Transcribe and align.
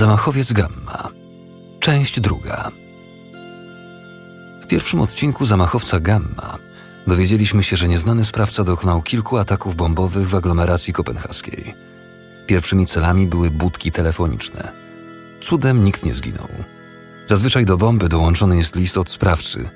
Zamachowiec 0.00 0.52
Gamma. 0.52 1.08
Część 1.80 2.20
druga. 2.20 2.70
W 4.62 4.66
pierwszym 4.66 5.00
odcinku 5.00 5.46
Zamachowca 5.46 6.00
Gamma 6.00 6.58
dowiedzieliśmy 7.06 7.62
się, 7.62 7.76
że 7.76 7.88
nieznany 7.88 8.24
sprawca 8.24 8.64
dokonał 8.64 9.02
kilku 9.02 9.36
ataków 9.36 9.76
bombowych 9.76 10.28
w 10.28 10.34
aglomeracji 10.34 10.92
kopenhaskiej. 10.92 11.74
Pierwszymi 12.46 12.86
celami 12.86 13.26
były 13.26 13.50
budki 13.50 13.92
telefoniczne. 13.92 14.72
Cudem 15.40 15.84
nikt 15.84 16.04
nie 16.04 16.14
zginął. 16.14 16.48
Zazwyczaj 17.26 17.64
do 17.64 17.76
bomby 17.76 18.08
dołączony 18.08 18.56
jest 18.56 18.76
list 18.76 18.98
od 18.98 19.10
sprawcy, 19.10 19.70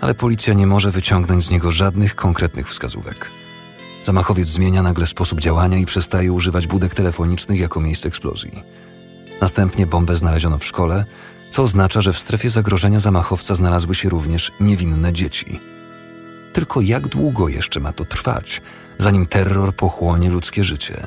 ale 0.00 0.14
policja 0.14 0.54
nie 0.54 0.66
może 0.66 0.90
wyciągnąć 0.90 1.44
z 1.44 1.50
niego 1.50 1.72
żadnych 1.72 2.14
konkretnych 2.14 2.68
wskazówek. 2.68 3.30
Zamachowiec 4.02 4.48
zmienia 4.48 4.82
nagle 4.82 5.06
sposób 5.06 5.40
działania 5.40 5.78
i 5.78 5.86
przestaje 5.86 6.32
używać 6.32 6.66
budek 6.66 6.94
telefonicznych 6.94 7.60
jako 7.60 7.80
miejsce 7.80 8.08
eksplozji. 8.08 8.83
Następnie 9.44 9.86
bombę 9.86 10.16
znaleziono 10.16 10.58
w 10.58 10.64
szkole, 10.64 11.04
co 11.50 11.62
oznacza, 11.62 12.02
że 12.02 12.12
w 12.12 12.18
strefie 12.18 12.50
zagrożenia 12.50 13.00
zamachowca 13.00 13.54
znalazły 13.54 13.94
się 13.94 14.08
również 14.08 14.52
niewinne 14.60 15.12
dzieci. 15.12 15.60
Tylko 16.52 16.80
jak 16.80 17.08
długo 17.08 17.48
jeszcze 17.48 17.80
ma 17.80 17.92
to 17.92 18.04
trwać, 18.04 18.62
zanim 18.98 19.26
terror 19.26 19.76
pochłonie 19.76 20.30
ludzkie 20.30 20.64
życie? 20.64 21.06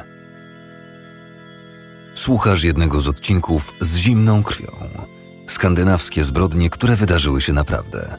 Słuchasz 2.15 2.63
jednego 2.63 3.01
z 3.01 3.07
odcinków 3.07 3.73
z 3.81 3.95
zimną 3.97 4.43
krwią. 4.43 4.71
Skandynawskie 5.47 6.23
zbrodnie, 6.23 6.69
które 6.69 6.95
wydarzyły 6.95 7.41
się 7.41 7.53
naprawdę, 7.53 8.17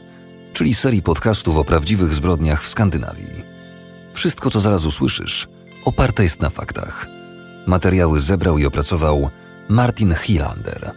czyli 0.53 0.73
serii 0.73 1.01
podcastów 1.01 1.57
o 1.57 1.65
prawdziwych 1.65 2.13
zbrodniach 2.13 2.63
w 2.63 2.69
Skandynawii. 2.69 3.43
Wszystko, 4.13 4.51
co 4.51 4.61
zaraz 4.61 4.85
usłyszysz, 4.85 5.47
oparte 5.85 6.23
jest 6.23 6.41
na 6.41 6.49
faktach. 6.49 7.07
Materiały 7.67 8.21
zebrał 8.21 8.57
i 8.57 8.65
opracował 8.65 9.29
Martin 9.69 10.15
Hilander. 10.15 10.91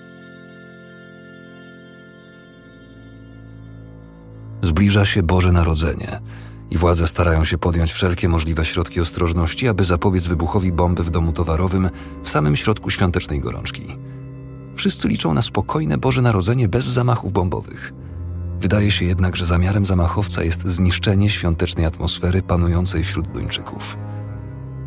Zbliża 4.62 5.04
się 5.04 5.22
Boże 5.22 5.52
Narodzenie 5.52 6.20
i 6.70 6.78
władze 6.78 7.08
starają 7.08 7.44
się 7.44 7.58
podjąć 7.58 7.92
wszelkie 7.92 8.28
możliwe 8.28 8.64
środki 8.64 9.00
ostrożności, 9.00 9.68
aby 9.68 9.84
zapobiec 9.84 10.26
wybuchowi 10.26 10.72
bomby 10.72 11.04
w 11.04 11.10
domu 11.10 11.32
towarowym 11.32 11.90
w 12.22 12.28
samym 12.28 12.56
środku 12.56 12.90
świątecznej 12.90 13.40
gorączki. 13.40 13.96
Wszyscy 14.76 15.08
liczą 15.08 15.34
na 15.34 15.42
spokojne 15.42 15.98
Boże 15.98 16.22
Narodzenie 16.22 16.68
bez 16.68 16.84
zamachów 16.84 17.32
bombowych. 17.32 17.92
Wydaje 18.60 18.90
się 18.90 19.04
jednak, 19.04 19.36
że 19.36 19.46
zamiarem 19.46 19.86
zamachowca 19.86 20.44
jest 20.44 20.66
zniszczenie 20.68 21.30
świątecznej 21.30 21.86
atmosfery 21.86 22.42
panującej 22.42 23.04
wśród 23.04 23.28
Duńczyków. 23.28 23.96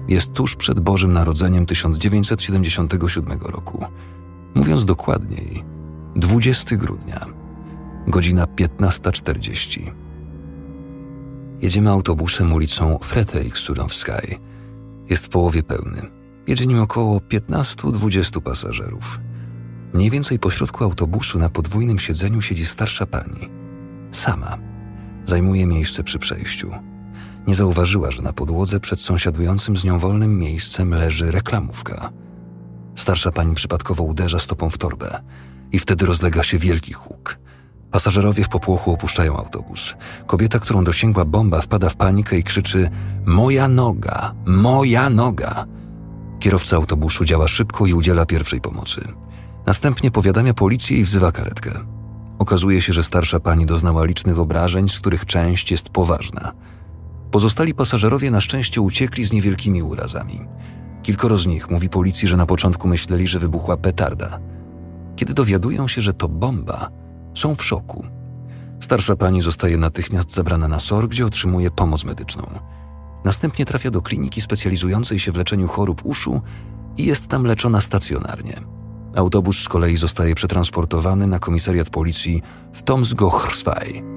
Jest 0.08 0.34
tuż 0.34 0.56
przed 0.56 0.80
Bożym 0.80 1.14
Narodzeniem 1.14 1.66
1977 1.66 3.40
roku. 3.42 3.86
Mówiąc 4.56 4.86
dokładniej, 4.86 5.64
20 6.16 6.76
grudnia, 6.76 7.26
godzina 8.08 8.46
15.40. 8.46 9.92
Jedziemy 11.62 11.90
autobusem 11.90 12.54
ulicą 12.54 13.00
Frederikssunowskiej. 13.04 14.40
Jest 15.10 15.26
w 15.26 15.30
połowie 15.30 15.64
pełny. 15.64 16.02
Jedzie 16.48 16.68
nim 16.68 16.80
około 16.80 17.20
15-20 17.20 18.42
pasażerów. 18.42 19.20
Mniej 19.94 20.10
więcej 20.10 20.40
pośrodku 20.40 20.84
autobusu 20.84 21.40
na 21.40 21.50
podwójnym 21.50 22.00
siedzeniu 22.00 22.42
siedzi 22.42 22.66
starsza 22.66 23.06
pani. 23.06 23.50
Sama. 24.12 24.58
Zajmuje 25.26 25.66
miejsce 25.66 26.04
przy 26.04 26.20
przejściu. 26.20 26.72
Nie 27.48 27.56
zauważyła, 27.56 28.12
że 28.12 28.22
na 28.22 28.34
podłodze 28.34 28.80
przed 28.80 29.02
sąsiadującym 29.02 29.78
z 29.78 29.84
nią 29.84 30.00
wolnym 30.00 30.40
miejscem 30.40 30.94
leży 30.94 31.32
reklamówka. 31.32 32.10
Starsza 32.96 33.32
pani 33.32 33.56
przypadkowo 33.56 34.04
uderza 34.04 34.40
stopą 34.40 34.70
w 34.70 34.78
torbę 34.78 35.22
i 35.72 35.80
wtedy 35.80 36.06
rozlega 36.06 36.44
się 36.44 36.58
wielki 36.58 36.94
huk. 36.94 37.40
Pasażerowie 37.92 38.44
w 38.44 38.50
popłochu 38.50 38.92
opuszczają 38.92 39.38
autobus. 39.38 39.96
Kobieta, 40.28 40.60
którą 40.60 40.84
dosięgła 40.84 41.26
bomba, 41.26 41.62
wpada 41.62 41.90
w 41.90 41.96
panikę 41.96 42.38
i 42.38 42.44
krzyczy: 42.44 42.90
Moja 43.26 43.68
noga! 43.68 44.34
Moja 44.46 45.10
noga! 45.10 45.66
Kierowca 46.40 46.76
autobusu 46.76 47.26
działa 47.26 47.48
szybko 47.48 47.86
i 47.86 47.94
udziela 47.94 48.26
pierwszej 48.26 48.62
pomocy. 48.62 49.08
Następnie 49.66 50.12
powiadamia 50.12 50.54
policję 50.54 50.98
i 50.98 51.04
wzywa 51.04 51.32
karetkę. 51.32 51.72
Okazuje 52.40 52.82
się, 52.82 52.94
że 52.94 53.04
starsza 53.04 53.40
pani 53.40 53.66
doznała 53.66 54.06
licznych 54.06 54.40
obrażeń, 54.40 54.90
z 54.90 55.00
których 55.00 55.26
część 55.26 55.72
jest 55.72 55.90
poważna. 55.90 56.52
Pozostali 57.32 57.74
pasażerowie 57.74 58.32
na 58.32 58.42
szczęście 58.42 58.82
uciekli 58.82 59.26
z 59.26 59.34
niewielkimi 59.34 59.84
urazami. 59.84 60.42
Kilkoro 61.04 61.38
z 61.38 61.46
nich 61.48 61.72
mówi 61.72 61.90
policji, 61.90 62.28
że 62.28 62.38
na 62.38 62.46
początku 62.46 62.88
myśleli, 62.88 63.28
że 63.28 63.40
wybuchła 63.40 63.78
petarda. 63.78 64.40
Kiedy 65.16 65.34
dowiadują 65.34 65.88
się, 65.88 66.02
że 66.02 66.14
to 66.14 66.30
bomba, 66.30 66.90
są 67.34 67.56
w 67.56 67.64
szoku. 67.64 68.06
Starsza 68.80 69.16
pani 69.16 69.42
zostaje 69.42 69.78
natychmiast 69.78 70.34
zabrana 70.34 70.68
na 70.68 70.80
SOR, 70.80 71.08
gdzie 71.10 71.26
otrzymuje 71.26 71.72
pomoc 71.72 72.04
medyczną. 72.04 72.60
Następnie 73.24 73.66
trafia 73.66 73.92
do 73.92 74.02
kliniki 74.02 74.42
specjalizującej 74.42 75.20
się 75.20 75.32
w 75.32 75.36
leczeniu 75.36 75.68
chorób 75.68 76.06
uszu 76.06 76.42
i 76.98 77.06
jest 77.06 77.28
tam 77.28 77.44
leczona 77.44 77.82
stacjonarnie. 77.82 78.62
Autobus 79.16 79.60
z 79.60 79.70
kolei 79.70 79.98
zostaje 79.98 80.36
przetransportowany 80.36 81.28
na 81.28 81.40
komisariat 81.40 81.90
policji 81.90 82.42
w 82.74 82.84
Tomsgochrsvaj. 82.84 84.15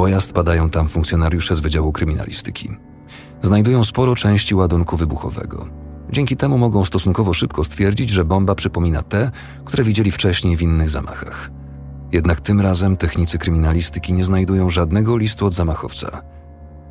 Pojazd 0.00 0.32
padają 0.32 0.70
tam 0.70 0.88
funkcjonariusze 0.88 1.56
z 1.56 1.60
Wydziału 1.60 1.92
Kryminalistyki. 1.92 2.70
Znajdują 3.42 3.84
sporo 3.84 4.16
części 4.16 4.54
ładunku 4.54 4.96
wybuchowego. 4.96 5.68
Dzięki 6.10 6.36
temu 6.36 6.58
mogą 6.58 6.84
stosunkowo 6.84 7.34
szybko 7.34 7.64
stwierdzić, 7.64 8.10
że 8.10 8.24
bomba 8.24 8.54
przypomina 8.54 9.02
te, 9.02 9.30
które 9.64 9.84
widzieli 9.84 10.10
wcześniej 10.10 10.56
w 10.56 10.62
innych 10.62 10.90
zamachach. 10.90 11.50
Jednak 12.12 12.40
tym 12.40 12.60
razem 12.60 12.96
technicy 12.96 13.38
kryminalistyki 13.38 14.12
nie 14.12 14.24
znajdują 14.24 14.70
żadnego 14.70 15.16
listu 15.16 15.46
od 15.46 15.54
zamachowca. 15.54 16.22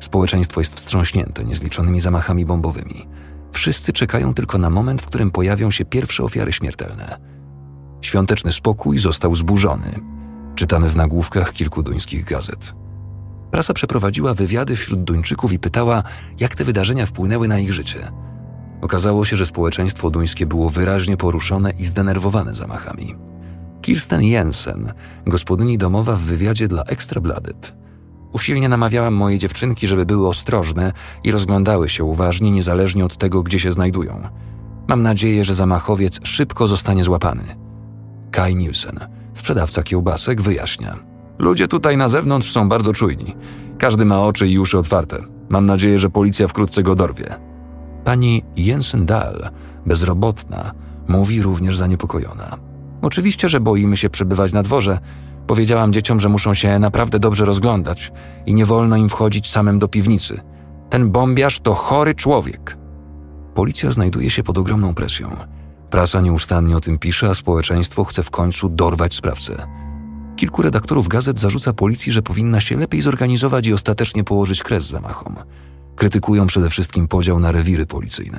Społeczeństwo 0.00 0.60
jest 0.60 0.74
wstrząśnięte 0.74 1.44
niezliczonymi 1.44 2.00
zamachami 2.00 2.44
bombowymi. 2.46 3.08
Wszyscy 3.52 3.92
czekają 3.92 4.34
tylko 4.34 4.58
na 4.58 4.70
moment, 4.70 5.02
w 5.02 5.06
którym 5.06 5.30
pojawią 5.30 5.70
się 5.70 5.84
pierwsze 5.84 6.22
ofiary 6.24 6.52
śmiertelne. 6.52 7.18
Świąteczny 8.02 8.52
spokój 8.52 8.98
został 8.98 9.34
zburzony. 9.34 10.00
Czytamy 10.54 10.88
w 10.88 10.96
nagłówkach 10.96 11.52
kilku 11.52 11.82
duńskich 11.82 12.24
gazet. 12.24 12.79
Prasa 13.50 13.74
przeprowadziła 13.74 14.34
wywiady 14.34 14.76
wśród 14.76 15.04
Duńczyków 15.04 15.52
i 15.52 15.58
pytała, 15.58 16.02
jak 16.40 16.54
te 16.54 16.64
wydarzenia 16.64 17.06
wpłynęły 17.06 17.48
na 17.48 17.58
ich 17.58 17.72
życie. 17.72 18.12
Okazało 18.80 19.24
się, 19.24 19.36
że 19.36 19.46
społeczeństwo 19.46 20.10
duńskie 20.10 20.46
było 20.46 20.70
wyraźnie 20.70 21.16
poruszone 21.16 21.70
i 21.70 21.84
zdenerwowane 21.84 22.54
zamachami. 22.54 23.16
Kirsten 23.82 24.22
Jensen, 24.22 24.92
gospodyni 25.26 25.78
domowa 25.78 26.16
w 26.16 26.20
wywiadzie 26.20 26.68
dla 26.68 26.82
Extrabladet. 26.82 27.74
Usilnie 28.32 28.68
namawiałam 28.68 29.14
moje 29.14 29.38
dziewczynki, 29.38 29.88
żeby 29.88 30.06
były 30.06 30.28
ostrożne 30.28 30.92
i 31.24 31.30
rozglądały 31.30 31.88
się 31.88 32.04
uważnie, 32.04 32.50
niezależnie 32.50 33.04
od 33.04 33.16
tego, 33.16 33.42
gdzie 33.42 33.58
się 33.60 33.72
znajdują. 33.72 34.28
Mam 34.88 35.02
nadzieję, 35.02 35.44
że 35.44 35.54
zamachowiec 35.54 36.20
szybko 36.22 36.66
zostanie 36.66 37.04
złapany. 37.04 37.42
Kai 38.30 38.56
Nielsen, 38.56 39.00
sprzedawca 39.34 39.82
kiełbasek, 39.82 40.40
wyjaśnia. 40.42 41.09
Ludzie 41.40 41.68
tutaj 41.68 41.96
na 41.96 42.08
zewnątrz 42.08 42.52
są 42.52 42.68
bardzo 42.68 42.92
czujni. 42.92 43.36
Każdy 43.78 44.04
ma 44.04 44.22
oczy 44.22 44.48
i 44.48 44.58
uszy 44.58 44.78
otwarte. 44.78 45.22
Mam 45.48 45.66
nadzieję, 45.66 45.98
że 45.98 46.10
policja 46.10 46.48
wkrótce 46.48 46.82
go 46.82 46.94
dorwie. 46.94 47.34
Pani 48.04 48.42
Jensen 48.56 49.06
Dahl, 49.06 49.48
bezrobotna, 49.86 50.72
mówi 51.08 51.42
również 51.42 51.76
zaniepokojona. 51.76 52.56
Oczywiście, 53.02 53.48
że 53.48 53.60
boimy 53.60 53.96
się 53.96 54.10
przebywać 54.10 54.52
na 54.52 54.62
dworze. 54.62 54.98
Powiedziałam 55.46 55.92
dzieciom, 55.92 56.20
że 56.20 56.28
muszą 56.28 56.54
się 56.54 56.78
naprawdę 56.78 57.18
dobrze 57.18 57.44
rozglądać 57.44 58.12
i 58.46 58.54
nie 58.54 58.66
wolno 58.66 58.96
im 58.96 59.08
wchodzić 59.08 59.50
samym 59.50 59.78
do 59.78 59.88
piwnicy. 59.88 60.40
Ten 60.90 61.10
bombiarz 61.10 61.60
to 61.60 61.74
chory 61.74 62.14
człowiek. 62.14 62.76
Policja 63.54 63.92
znajduje 63.92 64.30
się 64.30 64.42
pod 64.42 64.58
ogromną 64.58 64.94
presją. 64.94 65.36
Prasa 65.90 66.20
nieustannie 66.20 66.76
o 66.76 66.80
tym 66.80 66.98
pisze, 66.98 67.28
a 67.28 67.34
społeczeństwo 67.34 68.04
chce 68.04 68.22
w 68.22 68.30
końcu 68.30 68.68
dorwać 68.68 69.14
sprawcę. 69.14 69.79
Kilku 70.36 70.62
redaktorów 70.62 71.08
gazet 71.08 71.40
zarzuca 71.40 71.72
policji, 71.72 72.12
że 72.12 72.22
powinna 72.22 72.60
się 72.60 72.76
lepiej 72.76 73.00
zorganizować 73.00 73.66
i 73.66 73.72
ostatecznie 73.72 74.24
położyć 74.24 74.62
kres 74.62 74.86
zamachom. 74.86 75.36
Krytykują 75.96 76.46
przede 76.46 76.70
wszystkim 76.70 77.08
podział 77.08 77.40
na 77.40 77.52
rewiry 77.52 77.86
policyjne. 77.86 78.38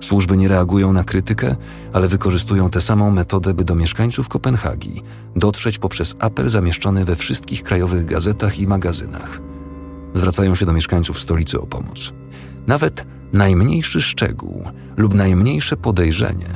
Służby 0.00 0.36
nie 0.36 0.48
reagują 0.48 0.92
na 0.92 1.04
krytykę, 1.04 1.56
ale 1.92 2.08
wykorzystują 2.08 2.70
tę 2.70 2.80
samą 2.80 3.10
metodę, 3.10 3.54
by 3.54 3.64
do 3.64 3.74
mieszkańców 3.74 4.28
Kopenhagi 4.28 5.02
dotrzeć 5.36 5.78
poprzez 5.78 6.16
apel 6.18 6.48
zamieszczony 6.48 7.04
we 7.04 7.16
wszystkich 7.16 7.62
krajowych 7.62 8.04
gazetach 8.04 8.58
i 8.58 8.66
magazynach. 8.66 9.40
Zwracają 10.14 10.54
się 10.54 10.66
do 10.66 10.72
mieszkańców 10.72 11.20
stolicy 11.20 11.60
o 11.60 11.66
pomoc. 11.66 12.12
Nawet 12.66 13.06
najmniejszy 13.32 14.02
szczegół 14.02 14.64
lub 14.96 15.14
najmniejsze 15.14 15.76
podejrzenie 15.76 16.48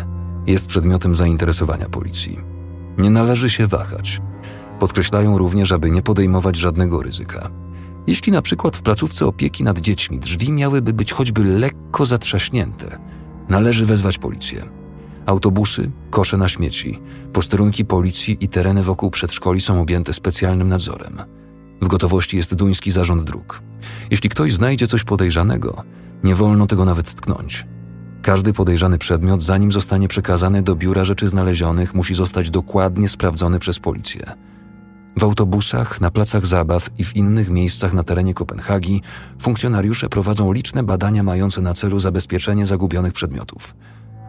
jest 0.46 0.66
przedmiotem 0.66 1.14
zainteresowania 1.14 1.88
policji. 1.88 2.38
Nie 2.98 3.10
należy 3.10 3.50
się 3.50 3.66
wahać. 3.66 4.20
Podkreślają 4.78 5.38
również, 5.38 5.72
aby 5.72 5.90
nie 5.90 6.02
podejmować 6.02 6.56
żadnego 6.56 7.02
ryzyka. 7.02 7.50
Jeśli 8.06 8.32
na 8.32 8.42
przykład 8.42 8.76
w 8.76 8.82
placówce 8.82 9.26
opieki 9.26 9.64
nad 9.64 9.80
dziećmi 9.80 10.18
drzwi 10.18 10.52
miałyby 10.52 10.92
być 10.92 11.12
choćby 11.12 11.44
lekko 11.44 12.06
zatrzaśnięte, 12.06 12.98
należy 13.48 13.86
wezwać 13.86 14.18
policję. 14.18 14.62
Autobusy, 15.26 15.90
kosze 16.10 16.36
na 16.36 16.48
śmieci, 16.48 17.00
posterunki 17.32 17.84
policji 17.84 18.36
i 18.40 18.48
tereny 18.48 18.82
wokół 18.82 19.10
przedszkoli 19.10 19.60
są 19.60 19.80
objęte 19.80 20.12
specjalnym 20.12 20.68
nadzorem. 20.68 21.22
W 21.82 21.88
gotowości 21.88 22.36
jest 22.36 22.54
duński 22.54 22.92
zarząd 22.92 23.24
dróg. 23.24 23.62
Jeśli 24.10 24.30
ktoś 24.30 24.54
znajdzie 24.54 24.86
coś 24.86 25.04
podejrzanego, 25.04 25.82
nie 26.24 26.34
wolno 26.34 26.66
tego 26.66 26.84
nawet 26.84 27.14
tknąć. 27.14 27.66
Każdy 28.22 28.52
podejrzany 28.52 28.98
przedmiot, 28.98 29.42
zanim 29.42 29.72
zostanie 29.72 30.08
przekazany 30.08 30.62
do 30.62 30.76
biura 30.76 31.04
rzeczy 31.04 31.28
znalezionych, 31.28 31.94
musi 31.94 32.14
zostać 32.14 32.50
dokładnie 32.50 33.08
sprawdzony 33.08 33.58
przez 33.58 33.78
policję. 33.78 34.32
W 35.16 35.24
autobusach, 35.24 36.00
na 36.00 36.10
placach 36.10 36.46
zabaw 36.46 36.90
i 36.98 37.04
w 37.04 37.16
innych 37.16 37.50
miejscach 37.50 37.92
na 37.92 38.04
terenie 38.04 38.34
Kopenhagi 38.34 39.02
funkcjonariusze 39.38 40.08
prowadzą 40.08 40.52
liczne 40.52 40.82
badania 40.82 41.22
mające 41.22 41.60
na 41.60 41.74
celu 41.74 42.00
zabezpieczenie 42.00 42.66
zagubionych 42.66 43.12
przedmiotów. 43.12 43.74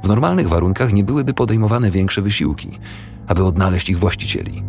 W 0.04 0.08
normalnych 0.08 0.50
warunkach 0.50 0.94
nie 0.94 1.04
byłyby 1.04 1.34
podejmowane 1.34 1.92
większe 1.92 2.22
wysiłki, 2.22 2.80
aby 3.28 3.44
odnaleźć 3.44 3.90
ich 3.90 4.00
właścicieli. 4.00 4.64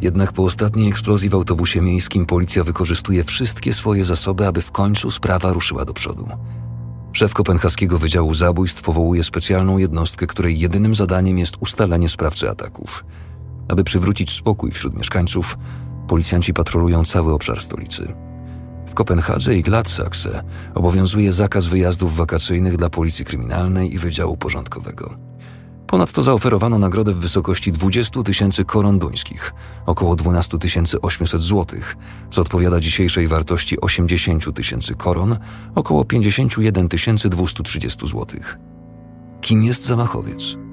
Jednak 0.00 0.32
po 0.32 0.44
ostatniej 0.44 0.88
eksplozji 0.88 1.28
w 1.28 1.34
autobusie 1.34 1.80
miejskim 1.80 2.26
policja 2.26 2.64
wykorzystuje 2.64 3.24
wszystkie 3.24 3.74
swoje 3.74 4.04
zasoby, 4.04 4.46
aby 4.46 4.62
w 4.62 4.70
końcu 4.70 5.10
sprawa 5.10 5.52
ruszyła 5.52 5.84
do 5.84 5.94
przodu. 5.94 6.28
Szef 7.12 7.34
kopenhaskiego 7.34 7.98
Wydziału 7.98 8.34
Zabójstw 8.34 8.82
powołuje 8.82 9.24
specjalną 9.24 9.78
jednostkę, 9.78 10.26
której 10.26 10.58
jedynym 10.58 10.94
zadaniem 10.94 11.38
jest 11.38 11.56
ustalenie 11.60 12.08
sprawcy 12.08 12.50
ataków. 12.50 13.04
Aby 13.68 13.84
przywrócić 13.84 14.30
spokój 14.30 14.70
wśród 14.70 14.96
mieszkańców, 14.96 15.58
policjanci 16.08 16.54
patrolują 16.54 17.04
cały 17.04 17.32
obszar 17.32 17.60
stolicy. 17.60 18.14
W 18.86 18.94
Kopenhadze 18.94 19.56
i 19.56 19.62
Gladsaxe 19.62 20.42
obowiązuje 20.74 21.32
zakaz 21.32 21.66
wyjazdów 21.66 22.16
wakacyjnych 22.16 22.76
dla 22.76 22.90
policji 22.90 23.24
kryminalnej 23.24 23.94
i 23.94 23.98
Wydziału 23.98 24.36
Porządkowego. 24.36 25.28
Ponadto 25.88 26.22
zaoferowano 26.22 26.78
nagrodę 26.78 27.14
w 27.14 27.18
wysokości 27.18 27.72
20 27.72 28.22
tysięcy 28.22 28.64
koron 28.64 28.98
duńskich, 28.98 29.54
około 29.86 30.16
12 30.16 30.58
800 31.02 31.42
złotych, 31.42 31.96
co 32.30 32.42
odpowiada 32.42 32.80
dzisiejszej 32.80 33.28
wartości 33.28 33.80
80 33.80 34.54
tysięcy 34.54 34.94
koron, 34.94 35.38
około 35.74 36.04
51 36.04 36.88
230 37.30 38.06
złotych. 38.06 38.58
Kim 39.40 39.62
jest 39.62 39.86
zamachowiec? 39.86 40.67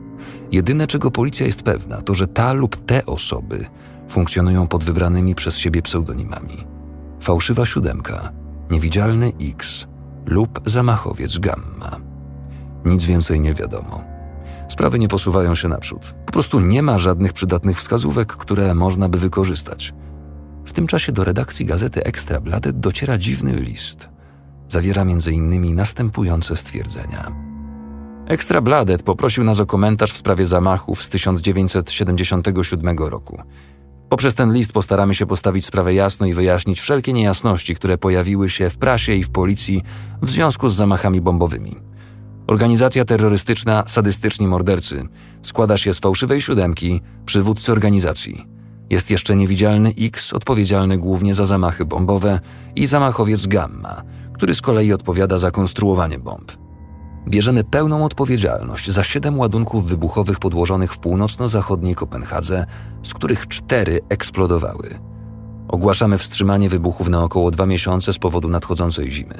Jedyne, 0.51 0.87
czego 0.87 1.11
policja 1.11 1.45
jest 1.45 1.63
pewna, 1.63 2.01
to 2.01 2.15
że 2.15 2.27
ta 2.27 2.53
lub 2.53 2.85
te 2.85 3.05
osoby 3.05 3.65
funkcjonują 4.09 4.67
pod 4.67 4.83
wybranymi 4.83 5.35
przez 5.35 5.57
siebie 5.57 5.81
pseudonimami. 5.81 6.67
Fałszywa 7.21 7.65
siódemka, 7.65 8.31
niewidzialny 8.71 9.31
X 9.41 9.87
lub 10.25 10.61
zamachowiec 10.65 11.37
gamma. 11.37 11.99
Nic 12.85 13.05
więcej 13.05 13.39
nie 13.39 13.53
wiadomo. 13.53 14.03
Sprawy 14.67 14.99
nie 14.99 15.07
posuwają 15.07 15.55
się 15.55 15.67
naprzód. 15.67 16.13
Po 16.25 16.31
prostu 16.31 16.59
nie 16.59 16.81
ma 16.81 16.99
żadnych 16.99 17.33
przydatnych 17.33 17.77
wskazówek, 17.77 18.33
które 18.33 18.73
można 18.73 19.09
by 19.09 19.19
wykorzystać. 19.19 19.93
W 20.65 20.73
tym 20.73 20.87
czasie 20.87 21.11
do 21.11 21.23
redakcji 21.23 21.65
gazety 21.65 22.03
Extra 22.03 22.41
Bladet 22.41 22.79
dociera 22.79 23.17
dziwny 23.17 23.55
list. 23.55 24.09
Zawiera 24.67 25.01
m.in. 25.01 25.75
następujące 25.75 26.55
stwierdzenia. 26.55 27.44
Extra 28.27 28.61
Bladet 28.61 29.03
poprosił 29.03 29.43
nas 29.43 29.59
o 29.59 29.65
komentarz 29.65 30.11
w 30.11 30.17
sprawie 30.17 30.47
zamachów 30.47 31.03
z 31.03 31.09
1977 31.09 32.97
roku. 32.97 33.41
Poprzez 34.09 34.35
ten 34.35 34.53
list 34.53 34.73
postaramy 34.73 35.15
się 35.15 35.25
postawić 35.25 35.65
sprawę 35.65 35.93
jasno 35.93 36.25
i 36.25 36.33
wyjaśnić 36.33 36.81
wszelkie 36.81 37.13
niejasności, 37.13 37.75
które 37.75 37.97
pojawiły 37.97 38.49
się 38.49 38.69
w 38.69 38.77
prasie 38.77 39.13
i 39.13 39.23
w 39.23 39.29
policji 39.29 39.83
w 40.21 40.29
związku 40.29 40.69
z 40.69 40.75
zamachami 40.75 41.21
bombowymi. 41.21 41.75
Organizacja 42.47 43.05
terrorystyczna 43.05 43.83
Sadystyczni 43.87 44.47
Mordercy 44.47 45.07
składa 45.41 45.77
się 45.77 45.93
z 45.93 45.99
fałszywej 45.99 46.41
siódemki, 46.41 47.01
przywódcy 47.25 47.71
organizacji. 47.71 48.45
Jest 48.89 49.11
jeszcze 49.11 49.35
niewidzialny 49.35 49.93
X, 49.99 50.33
odpowiedzialny 50.33 50.97
głównie 50.97 51.33
za 51.33 51.45
zamachy 51.45 51.85
bombowe, 51.85 52.39
i 52.75 52.85
zamachowiec 52.85 53.47
Gamma, 53.47 54.01
który 54.33 54.55
z 54.55 54.61
kolei 54.61 54.93
odpowiada 54.93 55.39
za 55.39 55.51
konstruowanie 55.51 56.19
bomb. 56.19 56.64
Bierzemy 57.27 57.63
pełną 57.63 58.05
odpowiedzialność 58.05 58.91
za 58.91 59.03
siedem 59.03 59.39
ładunków 59.39 59.87
wybuchowych 59.87 60.39
podłożonych 60.39 60.93
w 60.93 60.97
północno-zachodniej 60.97 61.95
Kopenhadze, 61.95 62.65
z 63.03 63.13
których 63.13 63.47
cztery 63.47 64.01
eksplodowały. 64.09 64.89
Ogłaszamy 65.67 66.17
wstrzymanie 66.17 66.69
wybuchów 66.69 67.09
na 67.09 67.23
około 67.23 67.51
dwa 67.51 67.65
miesiące 67.65 68.13
z 68.13 68.19
powodu 68.19 68.49
nadchodzącej 68.49 69.11
zimy. 69.11 69.35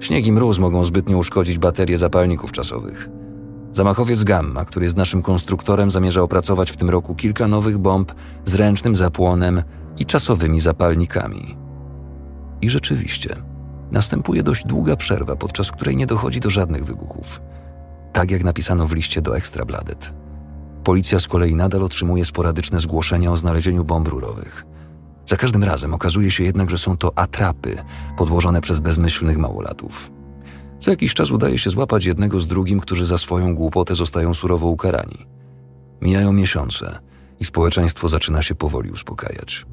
Śnieg 0.00 0.26
i 0.26 0.32
mróz 0.32 0.58
mogą 0.58 0.84
zbytnio 0.84 1.18
uszkodzić 1.18 1.58
baterie 1.58 1.98
zapalników 1.98 2.52
czasowych. 2.52 3.08
Zamachowiec 3.72 4.24
Gamma, 4.24 4.64
który 4.64 4.84
jest 4.84 4.96
naszym 4.96 5.22
konstruktorem, 5.22 5.90
zamierza 5.90 6.22
opracować 6.22 6.70
w 6.70 6.76
tym 6.76 6.90
roku 6.90 7.14
kilka 7.14 7.48
nowych 7.48 7.78
bomb 7.78 8.12
z 8.44 8.54
ręcznym 8.54 8.96
zapłonem 8.96 9.62
i 9.98 10.06
czasowymi 10.06 10.60
zapalnikami. 10.60 11.56
I 12.62 12.70
rzeczywiście, 12.70 13.36
następuje 13.90 14.42
dość 14.42 14.66
długa 14.66 14.96
przerwa, 14.96 15.36
podczas 15.36 15.72
której 15.72 15.96
nie 15.96 16.06
dochodzi 16.06 16.40
do 16.40 16.50
żadnych 16.50 16.84
wybuchów. 16.84 17.40
Tak 18.12 18.30
jak 18.30 18.44
napisano 18.44 18.86
w 18.86 18.92
liście 18.92 19.22
do 19.22 19.36
Extra 19.36 19.64
Bladet. 19.64 20.14
Policja 20.84 21.20
z 21.20 21.26
kolei 21.26 21.54
nadal 21.54 21.82
otrzymuje 21.82 22.24
sporadyczne 22.24 22.80
zgłoszenia 22.80 23.32
o 23.32 23.36
znalezieniu 23.36 23.84
bomb 23.84 24.08
rurowych– 24.08 24.64
za 25.28 25.36
każdym 25.36 25.64
razem 25.64 25.94
okazuje 25.94 26.30
się 26.30 26.44
jednak, 26.44 26.70
że 26.70 26.78
są 26.78 26.96
to 26.96 27.18
atrapy 27.18 27.76
podłożone 28.18 28.60
przez 28.60 28.80
bezmyślnych 28.80 29.38
małolatów. 29.38 30.10
Co 30.78 30.90
jakiś 30.90 31.14
czas 31.14 31.30
udaje 31.30 31.58
się 31.58 31.70
złapać 31.70 32.04
jednego 32.04 32.40
z 32.40 32.46
drugim, 32.46 32.80
którzy 32.80 33.06
za 33.06 33.18
swoją 33.18 33.54
głupotę 33.54 33.94
zostają 33.94 34.34
surowo 34.34 34.66
ukarani. 34.66 35.26
Mijają 36.02 36.32
miesiące 36.32 36.98
i 37.40 37.44
społeczeństwo 37.44 38.08
zaczyna 38.08 38.42
się 38.42 38.54
powoli 38.54 38.90
uspokajać. 38.90 39.66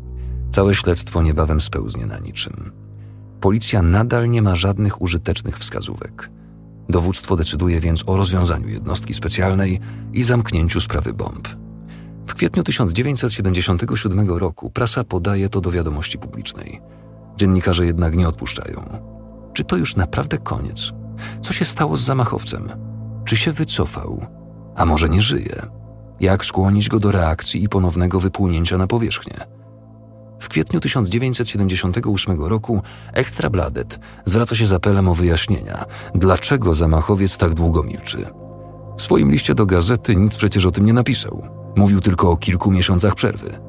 Całe 0.51 0.75
śledztwo 0.75 1.21
niebawem 1.21 1.61
spełznie 1.61 2.05
na 2.05 2.19
niczym. 2.19 2.71
Policja 3.41 3.81
nadal 3.81 4.29
nie 4.29 4.41
ma 4.41 4.55
żadnych 4.55 5.01
użytecznych 5.01 5.59
wskazówek. 5.59 6.29
Dowództwo 6.89 7.35
decyduje 7.35 7.79
więc 7.79 8.03
o 8.07 8.17
rozwiązaniu 8.17 8.69
jednostki 8.69 9.13
specjalnej 9.13 9.79
i 10.13 10.23
zamknięciu 10.23 10.81
sprawy 10.81 11.13
bomb. 11.13 11.47
W 12.27 12.35
kwietniu 12.35 12.63
1977 12.63 14.29
roku 14.29 14.69
prasa 14.69 15.03
podaje 15.03 15.49
to 15.49 15.61
do 15.61 15.71
wiadomości 15.71 16.17
publicznej. 16.17 16.81
Dziennikarze 17.37 17.85
jednak 17.85 18.15
nie 18.15 18.27
odpuszczają. 18.27 18.99
Czy 19.53 19.63
to 19.63 19.77
już 19.77 19.95
naprawdę 19.95 20.37
koniec? 20.37 20.91
Co 21.41 21.53
się 21.53 21.65
stało 21.65 21.97
z 21.97 22.01
zamachowcem? 22.01 22.69
Czy 23.25 23.37
się 23.37 23.51
wycofał? 23.51 24.25
A 24.75 24.85
może 24.85 25.09
nie 25.09 25.21
żyje? 25.21 25.61
Jak 26.19 26.45
skłonić 26.45 26.89
go 26.89 26.99
do 26.99 27.11
reakcji 27.11 27.63
i 27.63 27.69
ponownego 27.69 28.19
wypłynięcia 28.19 28.77
na 28.77 28.87
powierzchnię? 28.87 29.55
W 30.45 30.49
kwietniu 30.49 30.79
1978 30.79 32.43
roku 32.43 32.81
Extra 33.13 33.49
Bladet 33.49 33.99
zwraca 34.25 34.55
się 34.55 34.67
z 34.67 34.73
apelem 34.73 35.07
o 35.07 35.15
wyjaśnienia, 35.15 35.85
dlaczego 36.15 36.75
zamachowiec 36.75 37.37
tak 37.37 37.53
długo 37.53 37.83
milczy. 37.83 38.27
W 38.97 39.01
swoim 39.01 39.31
liście 39.31 39.55
do 39.55 39.65
gazety 39.65 40.15
nic 40.15 40.35
przecież 40.35 40.65
o 40.65 40.71
tym 40.71 40.85
nie 40.85 40.93
napisał. 40.93 41.47
Mówił 41.75 42.01
tylko 42.01 42.31
o 42.31 42.37
kilku 42.37 42.71
miesiącach 42.71 43.15
przerwy. 43.15 43.59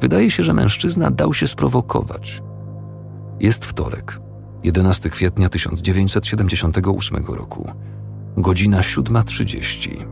Wydaje 0.00 0.30
się, 0.30 0.44
że 0.44 0.52
mężczyzna 0.52 1.10
dał 1.10 1.34
się 1.34 1.46
sprowokować. 1.46 2.42
Jest 3.40 3.64
wtorek, 3.64 4.20
11 4.64 5.10
kwietnia 5.10 5.48
1978 5.48 7.24
roku, 7.24 7.70
godzina 8.36 8.80
7.30. 8.80 10.06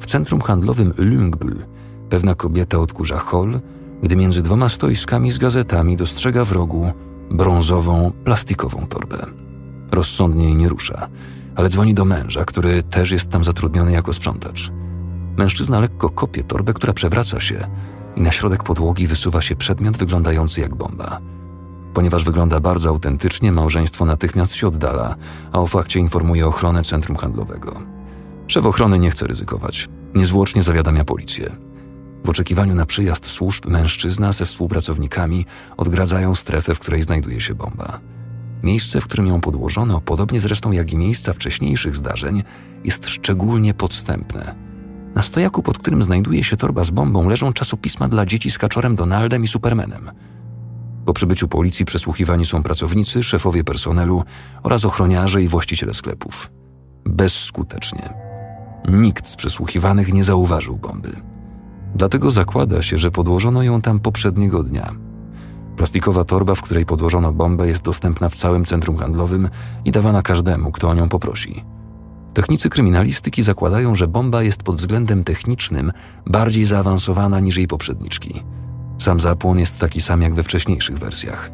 W 0.00 0.06
centrum 0.06 0.40
handlowym 0.40 0.92
Lyngbü 0.98 1.66
pewna 2.10 2.34
kobieta 2.34 2.78
odkurza 2.78 3.18
hol, 3.18 3.60
gdy 4.02 4.16
między 4.16 4.42
dwoma 4.42 4.68
stoiskami 4.68 5.30
z 5.30 5.38
gazetami 5.38 5.96
dostrzega 5.96 6.44
w 6.44 6.52
rogu 6.52 6.92
brązową, 7.30 8.12
plastikową 8.24 8.86
torbę. 8.86 9.26
Rozsądnie 9.92 10.44
jej 10.44 10.54
nie 10.54 10.68
rusza, 10.68 11.08
ale 11.56 11.68
dzwoni 11.68 11.94
do 11.94 12.04
męża, 12.04 12.44
który 12.44 12.82
też 12.82 13.10
jest 13.10 13.30
tam 13.30 13.44
zatrudniony 13.44 13.92
jako 13.92 14.12
sprzątacz. 14.12 14.70
Mężczyzna 15.36 15.80
lekko 15.80 16.10
kopie 16.10 16.44
torbę, 16.44 16.72
która 16.74 16.92
przewraca 16.92 17.40
się 17.40 17.66
i 18.16 18.20
na 18.20 18.32
środek 18.32 18.62
podłogi 18.62 19.06
wysuwa 19.06 19.42
się 19.42 19.56
przedmiot 19.56 19.96
wyglądający 19.96 20.60
jak 20.60 20.74
bomba. 20.74 21.20
Ponieważ 21.94 22.24
wygląda 22.24 22.60
bardzo 22.60 22.88
autentycznie, 22.88 23.52
małżeństwo 23.52 24.04
natychmiast 24.04 24.54
się 24.54 24.68
oddala, 24.68 25.16
a 25.52 25.60
o 25.60 25.66
fakcie 25.66 26.00
informuje 26.00 26.46
ochronę 26.46 26.82
centrum 26.82 27.16
handlowego. 27.16 27.82
Szef 28.46 28.66
ochrony 28.66 28.98
nie 28.98 29.10
chce 29.10 29.26
ryzykować. 29.26 29.88
Niezwłocznie 30.14 30.62
zawiadamia 30.62 31.04
policję. 31.04 31.67
W 32.24 32.30
oczekiwaniu 32.30 32.74
na 32.74 32.86
przyjazd 32.86 33.26
służb 33.26 33.66
mężczyzna 33.66 34.32
ze 34.32 34.46
współpracownikami 34.46 35.46
odgradzają 35.76 36.34
strefę, 36.34 36.74
w 36.74 36.78
której 36.78 37.02
znajduje 37.02 37.40
się 37.40 37.54
bomba. 37.54 38.00
Miejsce, 38.62 39.00
w 39.00 39.04
którym 39.04 39.26
ją 39.26 39.40
podłożono, 39.40 40.00
podobnie 40.00 40.40
zresztą 40.40 40.72
jak 40.72 40.92
i 40.92 40.96
miejsca 40.96 41.32
wcześniejszych 41.32 41.96
zdarzeń, 41.96 42.42
jest 42.84 43.08
szczególnie 43.08 43.74
podstępne– 43.74 44.54
na 45.18 45.22
stojaku, 45.22 45.62
pod 45.62 45.78
którym 45.78 46.02
znajduje 46.02 46.44
się 46.44 46.56
torba 46.56 46.84
z 46.84 46.90
bombą, 46.90 47.28
leżą 47.28 47.52
czasopisma 47.52 48.08
dla 48.08 48.26
dzieci 48.26 48.50
z 48.50 48.58
kaczorem 48.58 48.96
Donaldem 48.96 49.44
i 49.44 49.48
Supermanem. 49.48 50.10
Po 51.04 51.12
przybyciu 51.12 51.48
policji 51.48 51.84
przesłuchiwani 51.84 52.46
są 52.46 52.62
pracownicy, 52.62 53.22
szefowie 53.22 53.64
personelu 53.64 54.24
oraz 54.62 54.84
ochroniarze 54.84 55.42
i 55.42 55.48
właściciele 55.48 55.94
sklepów. 55.94 56.50
Bezskutecznie. 57.04 58.14
Nikt 58.88 59.28
z 59.28 59.36
przesłuchiwanych 59.36 60.12
nie 60.12 60.24
zauważył 60.24 60.76
bomby. 60.76 61.10
Dlatego 61.94 62.30
zakłada 62.30 62.82
się, 62.82 62.98
że 62.98 63.10
podłożono 63.10 63.62
ją 63.62 63.82
tam 63.82 64.00
poprzedniego 64.00 64.62
dnia. 64.62 64.94
Plastikowa 65.76 66.24
torba, 66.24 66.54
w 66.54 66.62
której 66.62 66.86
podłożono 66.86 67.32
bombę, 67.32 67.68
jest 67.68 67.82
dostępna 67.82 68.28
w 68.28 68.34
całym 68.34 68.64
centrum 68.64 68.96
handlowym 68.96 69.48
i 69.84 69.90
dawana 69.90 70.22
każdemu, 70.22 70.72
kto 70.72 70.88
o 70.88 70.94
nią 70.94 71.08
poprosi. 71.08 71.64
Technicy 72.34 72.70
kryminalistyki 72.70 73.42
zakładają, 73.42 73.96
że 73.96 74.08
bomba 74.08 74.42
jest 74.42 74.62
pod 74.62 74.76
względem 74.76 75.24
technicznym 75.24 75.92
bardziej 76.26 76.64
zaawansowana 76.64 77.40
niż 77.40 77.56
jej 77.56 77.68
poprzedniczki. 77.68 78.42
Sam 78.98 79.20
zapłon 79.20 79.58
jest 79.58 79.78
taki 79.78 80.00
sam 80.00 80.22
jak 80.22 80.34
we 80.34 80.42
wcześniejszych 80.42 80.98
wersjach. 80.98 81.50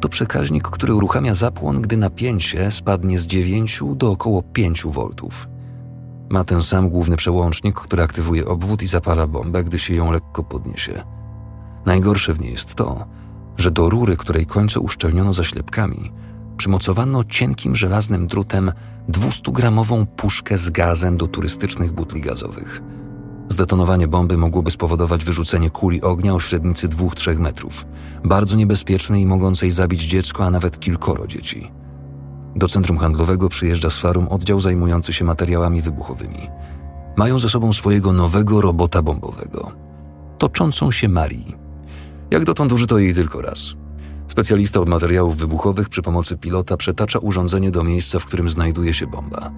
To 0.00 0.08
przekaźnik, 0.08 0.68
który 0.68 0.94
uruchamia 0.94 1.34
zapłon, 1.34 1.82
gdy 1.82 1.96
napięcie 1.96 2.70
spadnie 2.70 3.18
z 3.18 3.26
9 3.26 3.82
do 3.94 4.10
około 4.10 4.42
5 4.42 4.84
V. 4.84 5.08
Ma 6.32 6.44
ten 6.44 6.62
sam 6.62 6.88
główny 6.88 7.16
przełącznik, 7.16 7.74
który 7.74 8.02
aktywuje 8.02 8.46
obwód 8.46 8.82
i 8.82 8.86
zapala 8.86 9.26
bombę, 9.26 9.64
gdy 9.64 9.78
się 9.78 9.94
ją 9.94 10.12
lekko 10.12 10.42
podniesie. 10.42 11.02
Najgorsze 11.86 12.34
w 12.34 12.40
niej 12.40 12.52
jest 12.52 12.74
to, 12.74 13.04
że 13.56 13.70
do 13.70 13.90
rury, 13.90 14.16
której 14.16 14.46
końce 14.46 14.80
uszczelniono 14.80 15.32
zaślepkami, 15.32 16.12
przymocowano 16.56 17.24
cienkim 17.24 17.76
żelaznym 17.76 18.26
drutem 18.26 18.72
200-gramową 19.08 20.06
puszkę 20.06 20.58
z 20.58 20.70
gazem 20.70 21.16
do 21.16 21.26
turystycznych 21.26 21.92
butli 21.92 22.20
gazowych. 22.20 22.82
Zdetonowanie 23.48 24.08
bomby 24.08 24.36
mogłoby 24.36 24.70
spowodować 24.70 25.24
wyrzucenie 25.24 25.70
kuli 25.70 26.02
ognia 26.02 26.34
o 26.34 26.40
średnicy 26.40 26.88
2-3 26.88 27.38
metrów, 27.38 27.86
bardzo 28.24 28.56
niebezpiecznej 28.56 29.22
i 29.22 29.26
mogącej 29.26 29.70
zabić 29.70 30.02
dziecko, 30.02 30.44
a 30.44 30.50
nawet 30.50 30.80
kilkoro 30.80 31.26
dzieci. 31.26 31.81
Do 32.56 32.68
centrum 32.68 32.98
handlowego 32.98 33.48
przyjeżdża 33.48 33.90
z 33.90 33.98
Farum 33.98 34.28
oddział 34.28 34.60
zajmujący 34.60 35.12
się 35.12 35.24
materiałami 35.24 35.82
wybuchowymi. 35.82 36.50
Mają 37.16 37.38
ze 37.38 37.48
sobą 37.48 37.72
swojego 37.72 38.12
nowego 38.12 38.60
robota 38.60 39.02
bombowego. 39.02 39.72
Toczącą 40.38 40.90
się 40.90 41.08
Marii. 41.08 41.56
Jak 42.30 42.44
dotąd 42.44 42.72
użyto 42.72 42.98
jej 42.98 43.14
tylko 43.14 43.42
raz. 43.42 43.74
Specjalista 44.26 44.80
od 44.80 44.88
materiałów 44.88 45.36
wybuchowych 45.36 45.88
przy 45.88 46.02
pomocy 46.02 46.36
pilota 46.36 46.76
przetacza 46.76 47.18
urządzenie 47.18 47.70
do 47.70 47.84
miejsca, 47.84 48.18
w 48.18 48.24
którym 48.24 48.50
znajduje 48.50 48.94
się 48.94 49.06
bomba. 49.06 49.50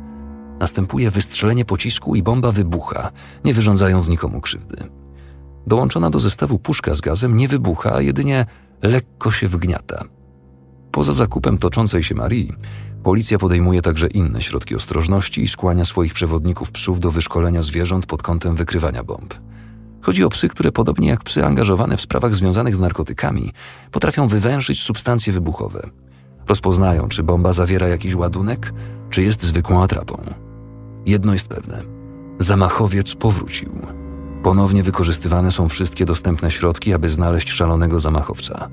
Następuje 0.61 1.11
wystrzelenie 1.11 1.65
pocisku 1.65 2.15
i 2.15 2.23
bomba 2.23 2.53
wybucha, 2.53 3.11
nie 3.45 3.55
wyrządzając 3.55 4.09
nikomu 4.09 4.41
krzywdy. 4.41 4.77
Dołączona 5.67 6.11
do 6.11 6.21
zestawu 6.21 6.59
puszka 6.59 6.95
z 6.95 7.01
gazem 7.01 7.37
nie 7.37 7.49
wybucha, 7.49 7.95
a 7.95 8.01
jedynie 8.01 8.47
lekko 8.83 9.31
się 9.31 9.49
wgniata. 9.49 10.05
Poza 10.95 11.15
zakupem 11.15 11.59
toczącej 11.59 12.03
się 12.03 12.15
Marii, 12.15 12.53
policja 13.03 13.39
podejmuje 13.39 13.83
także 13.83 14.07
inne 14.07 14.43
środki 14.43 14.75
ostrożności 14.75 15.43
i 15.43 15.49
skłania 15.49 15.85
swoich 15.85 16.15
przewodników 16.15 16.71
psów 16.71 17.01
do 17.01 17.11
wyszkolenia 17.11 17.63
zwierząt 17.63 18.07
pod 18.07 18.23
kątem 18.23 18.57
wykrywania 18.57 19.05
bomb. 19.05 19.35
Chodzi 20.03 20.25
o 20.25 20.31
psy, 20.31 20.49
które 20.49 20.73
podobnie 20.73 21.09
jak 21.09 21.25
psy 21.25 21.45
angażowane 21.45 21.97
w 21.97 22.01
sprawach 22.01 22.35
związanych 22.35 22.77
z 22.77 22.81
narkotykami, 22.81 23.53
potrafią 23.91 24.29
wywężyć 24.29 24.83
substancje 24.83 25.33
wybuchowe. 25.33 25.91
Rozpoznają, 26.49 27.09
czy 27.09 27.23
bomba 27.23 27.53
zawiera 27.53 27.89
jakiś 27.89 28.15
ładunek, 28.15 28.73
czy 29.11 29.23
jest 29.23 29.43
zwykłą 29.43 29.83
atrapą. 29.83 30.23
Jedno 31.07 31.33
jest 31.33 31.49
pewne: 31.49 31.83
zamachowiec 32.39 33.15
powrócił. 33.15 33.73
Ponownie 34.43 34.83
wykorzystywane 34.83 35.53
są 35.53 35.69
wszystkie 35.69 36.05
dostępne 36.05 36.51
środki, 36.51 36.95
aby 36.95 37.09
znaleźć 37.09 37.51
szalonego 37.51 38.01
zamachowca. 38.01 38.69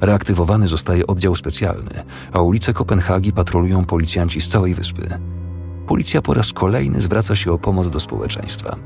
Reaktywowany 0.00 0.68
zostaje 0.68 1.06
oddział 1.06 1.36
specjalny, 1.36 2.02
a 2.32 2.40
ulice 2.40 2.72
Kopenhagi 2.72 3.32
patrolują 3.32 3.84
policjanci 3.84 4.40
z 4.40 4.48
całej 4.48 4.74
wyspy. 4.74 5.08
Policja 5.86 6.22
po 6.22 6.34
raz 6.34 6.52
kolejny 6.52 7.00
zwraca 7.00 7.36
się 7.36 7.52
o 7.52 7.58
pomoc 7.58 7.90
do 7.90 8.00
społeczeństwa. 8.00 8.76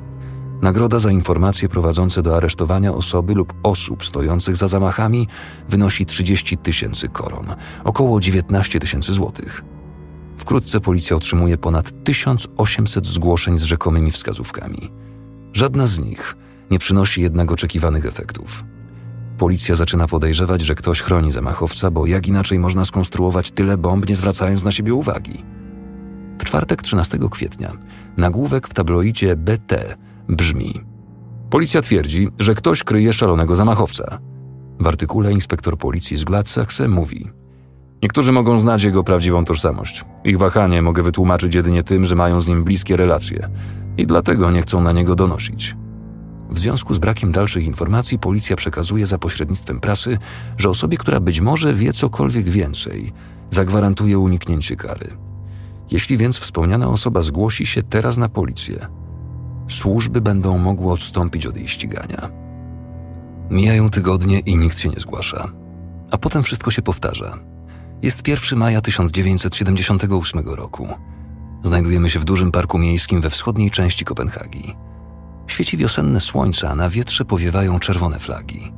Nagroda 0.62 0.98
za 0.98 1.10
informacje 1.10 1.68
prowadzące 1.68 2.22
do 2.22 2.36
aresztowania 2.36 2.94
osoby 2.94 3.34
lub 3.34 3.54
osób 3.62 4.04
stojących 4.04 4.56
za 4.56 4.68
zamachami 4.68 5.28
wynosi 5.68 6.06
30 6.06 6.56
tysięcy 6.56 7.08
koron, 7.08 7.54
około 7.84 8.20
19 8.20 8.80
tysięcy 8.80 9.14
złotych. 9.14 9.62
Wkrótce 10.36 10.80
policja 10.80 11.16
otrzymuje 11.16 11.58
ponad 11.58 12.04
1800 12.04 13.06
zgłoszeń 13.06 13.58
z 13.58 13.62
rzekomymi 13.62 14.10
wskazówkami. 14.10 14.90
Żadna 15.52 15.86
z 15.86 15.98
nich 15.98 16.36
nie 16.70 16.78
przynosi 16.78 17.22
jednak 17.22 17.52
oczekiwanych 17.52 18.06
efektów. 18.06 18.64
Policja 19.38 19.76
zaczyna 19.76 20.06
podejrzewać, 20.06 20.60
że 20.60 20.74
ktoś 20.74 21.00
chroni 21.00 21.32
zamachowca, 21.32 21.90
bo 21.90 22.06
jak 22.06 22.28
inaczej 22.28 22.58
można 22.58 22.84
skonstruować 22.84 23.50
tyle 23.50 23.78
bomb, 23.78 24.08
nie 24.08 24.14
zwracając 24.14 24.64
na 24.64 24.72
siebie 24.72 24.94
uwagi? 24.94 25.44
W 26.38 26.44
czwartek 26.44 26.82
13 26.82 27.18
kwietnia 27.30 27.72
nagłówek 28.16 28.68
w 28.68 28.74
tabloidzie 28.74 29.36
BT 29.36 29.96
brzmi: 30.28 30.80
Policja 31.50 31.82
twierdzi, 31.82 32.28
że 32.38 32.54
ktoś 32.54 32.82
kryje 32.82 33.12
szalonego 33.12 33.56
zamachowca. 33.56 34.18
W 34.80 34.86
artykule 34.86 35.32
inspektor 35.32 35.78
policji 35.78 36.16
z 36.16 36.24
Gladsaxe 36.24 36.88
mówi: 36.88 37.30
Niektórzy 38.02 38.32
mogą 38.32 38.60
znać 38.60 38.82
jego 38.82 39.04
prawdziwą 39.04 39.44
tożsamość. 39.44 40.04
Ich 40.24 40.38
wahanie 40.38 40.82
mogę 40.82 41.02
wytłumaczyć 41.02 41.54
jedynie 41.54 41.82
tym, 41.82 42.06
że 42.06 42.14
mają 42.14 42.40
z 42.40 42.48
nim 42.48 42.64
bliskie 42.64 42.96
relacje 42.96 43.48
i 43.96 44.06
dlatego 44.06 44.50
nie 44.50 44.62
chcą 44.62 44.80
na 44.80 44.92
niego 44.92 45.14
donosić. 45.14 45.76
W 46.54 46.58
związku 46.58 46.94
z 46.94 46.98
brakiem 46.98 47.32
dalszych 47.32 47.64
informacji, 47.64 48.18
policja 48.18 48.56
przekazuje 48.56 49.06
za 49.06 49.18
pośrednictwem 49.18 49.80
prasy, 49.80 50.18
że 50.58 50.70
osobie, 50.70 50.96
która 50.96 51.20
być 51.20 51.40
może 51.40 51.74
wie 51.74 51.92
cokolwiek 51.92 52.48
więcej, 52.48 53.12
zagwarantuje 53.50 54.18
uniknięcie 54.18 54.76
kary. 54.76 55.16
Jeśli 55.90 56.18
więc 56.18 56.38
wspomniana 56.38 56.88
osoba 56.88 57.22
zgłosi 57.22 57.66
się 57.66 57.82
teraz 57.82 58.16
na 58.16 58.28
policję, 58.28 58.86
służby 59.68 60.20
będą 60.20 60.58
mogły 60.58 60.92
odstąpić 60.92 61.46
od 61.46 61.56
jej 61.56 61.68
ścigania. 61.68 62.30
Mijają 63.50 63.90
tygodnie 63.90 64.38
i 64.38 64.56
nikt 64.56 64.78
się 64.78 64.88
nie 64.88 65.00
zgłasza. 65.00 65.48
A 66.10 66.18
potem 66.18 66.42
wszystko 66.42 66.70
się 66.70 66.82
powtarza. 66.82 67.38
Jest 68.02 68.28
1 68.28 68.58
maja 68.58 68.80
1978 68.80 70.48
roku. 70.48 70.88
Znajdujemy 71.64 72.10
się 72.10 72.18
w 72.18 72.24
dużym 72.24 72.52
parku 72.52 72.78
miejskim 72.78 73.20
we 73.20 73.30
wschodniej 73.30 73.70
części 73.70 74.04
Kopenhagi. 74.04 74.74
Świeci 75.46 75.76
wiosenne 75.76 76.20
słońce, 76.20 76.70
a 76.70 76.74
na 76.74 76.90
wietrze 76.90 77.24
powiewają 77.24 77.78
czerwone 77.78 78.18
flagi. 78.18 78.72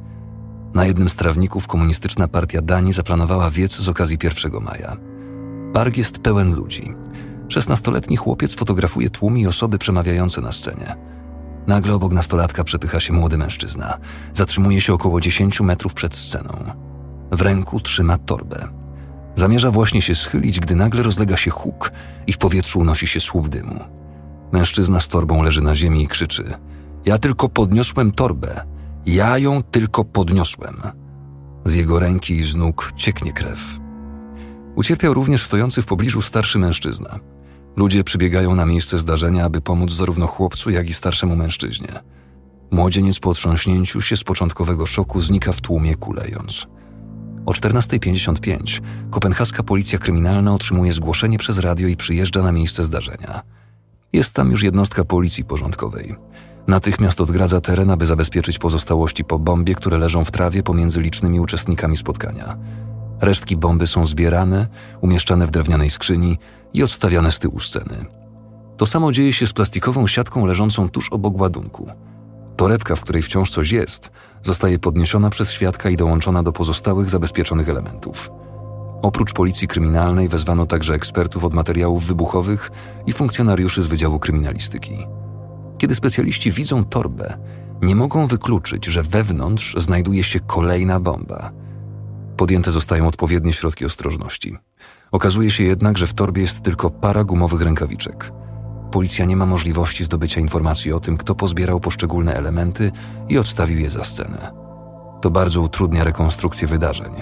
Na 0.75 0.85
jednym 0.85 1.09
z 1.09 1.17
trawników 1.17 1.67
komunistyczna 1.67 2.29
partia 2.29 2.63
Danii 2.63 2.93
zaplanowała 2.93 3.51
wiec 3.51 3.77
z 3.77 3.89
okazji 3.89 4.19
1 4.23 4.63
maja. 4.63 4.97
Park 5.73 5.97
jest 5.97 6.19
pełen 6.19 6.55
ludzi. 6.55 6.95
Szesnastoletni 7.49 8.17
chłopiec 8.17 8.55
fotografuje 8.55 9.11
tłum 9.11 9.39
i 9.39 9.47
osoby 9.47 9.79
przemawiające 9.79 10.41
na 10.41 10.53
scenie. 10.53 10.97
Nagle 11.67 11.95
obok 11.95 12.13
nastolatka 12.13 12.65
przepycha 12.65 13.01
się 13.01 13.13
młody 13.13 13.39
mężczyzna. 13.39 13.99
Zatrzymuje 14.33 14.81
się 14.81 14.95
około 14.95 15.21
10 15.21 15.61
metrów 15.61 15.95
przed 15.95 16.17
sceną. 16.17 16.73
W 17.33 17.43
ręku 17.43 17.81
trzyma 17.81 18.19
torbę. 18.19 18.69
Zamierza 19.35 19.71
właśnie 19.71 20.03
się 20.03 20.15
schylić, 20.15 20.61
gdy 20.61 20.75
nagle 20.75 21.03
rozlega 21.03 21.37
się 21.37 21.51
huk 21.51 21.93
i 22.27 22.33
w 22.33 22.39
powietrzu 22.39 22.79
unosi 22.79 23.07
się 23.07 23.21
słup 23.21 23.49
dymu. 23.49 23.85
Mężczyzna 24.53 25.01
z 25.01 25.09
torbą 25.09 25.43
leży 25.43 25.63
na 25.63 25.77
ziemi 25.77 26.03
i 26.03 26.09
krzyczy: 26.09 26.55
Ja 27.07 27.19
tylko 27.19 27.49
podniosłem 27.49 28.13
torbę. 28.13 28.61
Ja 29.07 29.39
ją 29.39 29.63
tylko 29.63 30.05
podniosłem. 30.05 30.83
Z 31.65 31.75
jego 31.75 32.01
ręki 32.01 32.37
i 32.37 32.45
z 32.45 32.57
nóg 32.57 32.93
cieknie 32.97 33.33
krew. 33.33 33.81
Ucierpiał 34.77 35.15
również 35.15 35.43
stojący 35.43 35.83
w 35.83 35.87
pobliżu 35.87 36.23
starszy 36.23 36.59
mężczyzna. 36.59 37.19
Ludzie 37.77 38.05
przybiegają 38.05 38.55
na 38.55 38.67
miejsce 38.67 38.99
zdarzenia, 38.99 39.45
aby 39.45 39.61
pomóc 39.61 39.93
zarówno 39.93 40.27
chłopcu, 40.27 40.71
jak 40.71 40.91
i 40.91 40.95
starszemu 40.95 41.37
mężczyźnie. 41.37 41.89
Młodzieniec 42.71 43.19
po 43.19 43.31
otrząśnięciu 43.31 44.01
się 44.01 44.17
z 44.17 44.25
początkowego 44.25 44.87
szoku 44.87 45.21
znika 45.21 45.53
w 45.53 45.61
tłumie 45.61 45.95
kulejąc. 45.95 46.67
O 47.47 47.53
14.55 47.53 48.81
kopenhaska 49.11 49.63
policja 49.63 49.99
kryminalna 49.99 50.55
otrzymuje 50.55 50.93
zgłoszenie 50.93 51.39
przez 51.39 51.59
radio 51.59 51.89
i 51.89 51.97
przyjeżdża 51.97 52.43
na 52.43 52.53
miejsce 52.53 52.85
zdarzenia. 52.85 53.43
Jest 54.13 54.35
tam 54.35 54.51
już 54.51 54.63
jednostka 54.63 55.05
policji 55.05 55.45
porządkowej. 55.45 56.17
Natychmiast 56.67 57.21
odgradza 57.21 57.61
teren, 57.61 57.91
aby 57.91 58.07
zabezpieczyć 58.07 58.59
pozostałości 58.59 59.25
po 59.25 59.39
bombie, 59.39 59.75
które 59.75 59.99
leżą 59.99 60.25
w 60.25 60.31
trawie 60.31 60.63
pomiędzy 60.63 61.01
licznymi 61.01 61.41
uczestnikami 61.41 61.97
spotkania. 61.97 62.57
Resztki 63.21 63.57
bomby 63.57 63.87
są 63.87 64.07
zbierane, 64.07 64.69
umieszczane 65.01 65.47
w 65.47 65.51
drewnianej 65.51 65.91
skrzyni 65.91 66.39
i 66.75 66.83
odstawiane 66.83 67.31
z 67.31 67.39
tyłu 67.39 67.61
sceny. 67.61 68.07
To 68.77 68.87
samo 68.87 69.13
dzieje 69.13 69.33
się 69.33 69.47
z 69.47 69.53
plastikową 69.53 70.07
siatką 70.07 70.47
leżącą 70.47 70.89
tuż 70.89 71.13
obok 71.13 71.41
ładunku. 71.41 71.91
Torebka, 72.57 72.97
w 72.97 73.01
której 73.01 73.23
wciąż 73.23 73.51
coś 73.51 73.71
jest, 73.71 74.11
zostaje 74.43 74.79
podniesiona 74.79 75.31
przez 75.31 75.51
świadka 75.51 75.91
i 75.91 75.97
dołączona 75.97 76.43
do 76.43 76.53
pozostałych 76.53 77.11
zabezpieczonych 77.11 77.69
elementów. 77.69 78.31
Oprócz 79.03 79.33
policji 79.33 79.69
kryminalnej 79.69 80.29
wezwano 80.29 80.67
także 80.67 80.95
ekspertów 80.95 81.45
od 81.45 81.55
materiałów 81.55 82.07
wybuchowych 82.07 82.71
i 83.07 83.13
funkcjonariuszy 83.13 83.83
z 83.83 83.87
Wydziału 83.87 84.19
Kryminalistyki. 84.19 85.07
Kiedy 85.79 85.95
specjaliści 85.95 86.53
widzą 86.53 86.85
torbę, 86.85 87.39
nie 87.83 87.97
mogą 87.97 88.27
wykluczyć, 88.27 88.85
że 88.87 89.03
wewnątrz 89.03 89.75
znajduje 89.77 90.25
się 90.25 90.41
kolejna 90.41 91.01
bomba. 91.01 91.53
Podjęte 92.37 92.73
zostają 92.73 93.07
odpowiednie 93.07 93.53
środki 93.53 93.85
ostrożności. 93.85 94.57
Okazuje 95.13 95.51
się 95.51 95.65
jednak, 95.65 95.99
że 95.99 96.07
w 96.07 96.15
torbie 96.15 96.43
jest 96.43 96.61
tylko 96.61 96.91
para 96.91 97.25
gumowych 97.25 97.63
rękawiczek. 97.63 98.33
Policja 98.91 99.25
nie 99.25 99.37
ma 99.37 99.47
możliwości 99.47 100.05
zdobycia 100.05 100.41
informacji 100.41 100.93
o 100.93 101.01
tym, 101.01 101.17
kto 101.17 101.35
pozbierał 101.35 101.81
poszczególne 101.81 102.35
elementy 102.35 102.93
i 103.29 103.39
odstawił 103.39 103.79
je 103.79 103.91
za 103.91 104.05
scenę. 104.05 104.53
To 105.21 105.31
bardzo 105.31 105.61
utrudnia 105.61 106.05
rekonstrukcję 106.05 106.69
wydarzeń, 106.69 107.13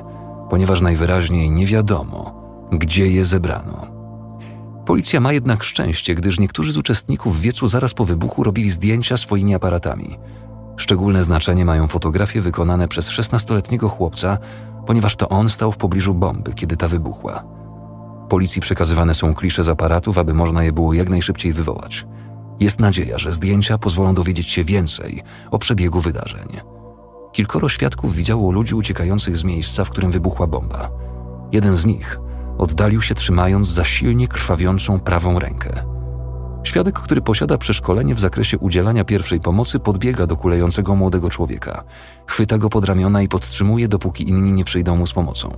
ponieważ 0.55 0.81
najwyraźniej 0.81 1.51
nie 1.51 1.67
wiadomo, 1.67 2.35
gdzie 2.73 3.09
je 3.09 3.25
zebrano. 3.25 3.87
Policja 4.87 5.21
ma 5.21 5.33
jednak 5.33 5.65
szczęście, 5.65 6.15
gdyż 6.15 6.39
niektórzy 6.41 6.73
z 6.73 6.77
uczestników 6.77 7.41
wiecu 7.41 7.69
zaraz 7.69 7.95
po 7.95 8.05
wybuchu 8.05 8.45
robili 8.45 8.71
zdjęcia 8.71 9.17
swoimi 9.17 9.55
aparatami. 9.55 10.19
Szczególne 10.77 11.25
znaczenie 11.25 11.65
mają 11.65 11.89
fotografie 11.89 12.41
wykonane 12.41 12.89
przez 12.89 13.09
16-letniego 13.09 13.89
chłopca, 13.89 14.39
ponieważ 14.87 15.17
to 15.17 15.29
on 15.29 15.51
stał 15.51 15.73
w 15.73 15.77
pobliżu 15.77 16.15
bomby, 16.15 16.55
kiedy 16.55 16.77
ta 16.77 16.89
wybuchła. 16.89 17.45
Policji 18.29 18.63
przekazywane 18.63 19.15
są 19.15 19.35
klisze 19.35 19.65
z 19.65 19.69
aparatów, 19.69 20.19
aby 20.19 20.35
można 20.35 20.65
je 20.65 20.73
było 20.73 20.95
jak 20.95 21.09
najszybciej 21.09 21.53
wywołać. 21.53 22.07
Jest 22.61 22.81
nadzieja, 22.81 23.19
że 23.19 23.33
zdjęcia 23.33 23.79
pozwolą 23.79 24.15
dowiedzieć 24.15 24.51
się 24.51 24.65
więcej 24.65 25.23
o 25.51 25.59
przebiegu 25.59 26.01
wydarzeń. 26.01 26.74
Kilkoro 27.35 27.69
świadków 27.69 28.15
widziało 28.15 28.53
ludzi 28.53 28.75
uciekających 28.75 29.37
z 29.37 29.45
miejsca, 29.45 29.85
w 29.85 29.91
którym 29.91 30.11
wybuchła 30.11 30.47
bomba. 30.47 30.91
Jeden 31.53 31.77
z 31.77 31.87
nich 31.87 32.19
oddalił 32.59 33.03
się 33.03 33.15
trzymając 33.15 33.69
za 33.69 33.85
silnie 33.85 34.29
krwawiącą 34.29 35.01
prawą 35.01 35.39
rękę. 35.39 35.71
Świadek, 36.65 36.99
który 36.99 37.21
posiada 37.21 37.59
przeszkolenie 37.59 38.15
w 38.15 38.21
zakresie 38.21 38.59
udzielania 38.59 39.05
pierwszej 39.05 39.41
pomocy, 39.41 39.81
podbiega 39.81 40.27
do 40.27 40.37
kulejącego 40.37 40.97
młodego 40.97 41.31
człowieka, 41.31 41.85
chwyta 42.27 42.59
go 42.59 42.71
pod 42.71 42.85
ramiona 42.85 43.23
i 43.23 43.29
podtrzymuje, 43.29 43.89
dopóki 43.89 44.29
inni 44.29 44.53
nie 44.53 44.65
przyjdą 44.65 44.97
mu 44.97 45.07
z 45.07 45.13
pomocą. 45.13 45.51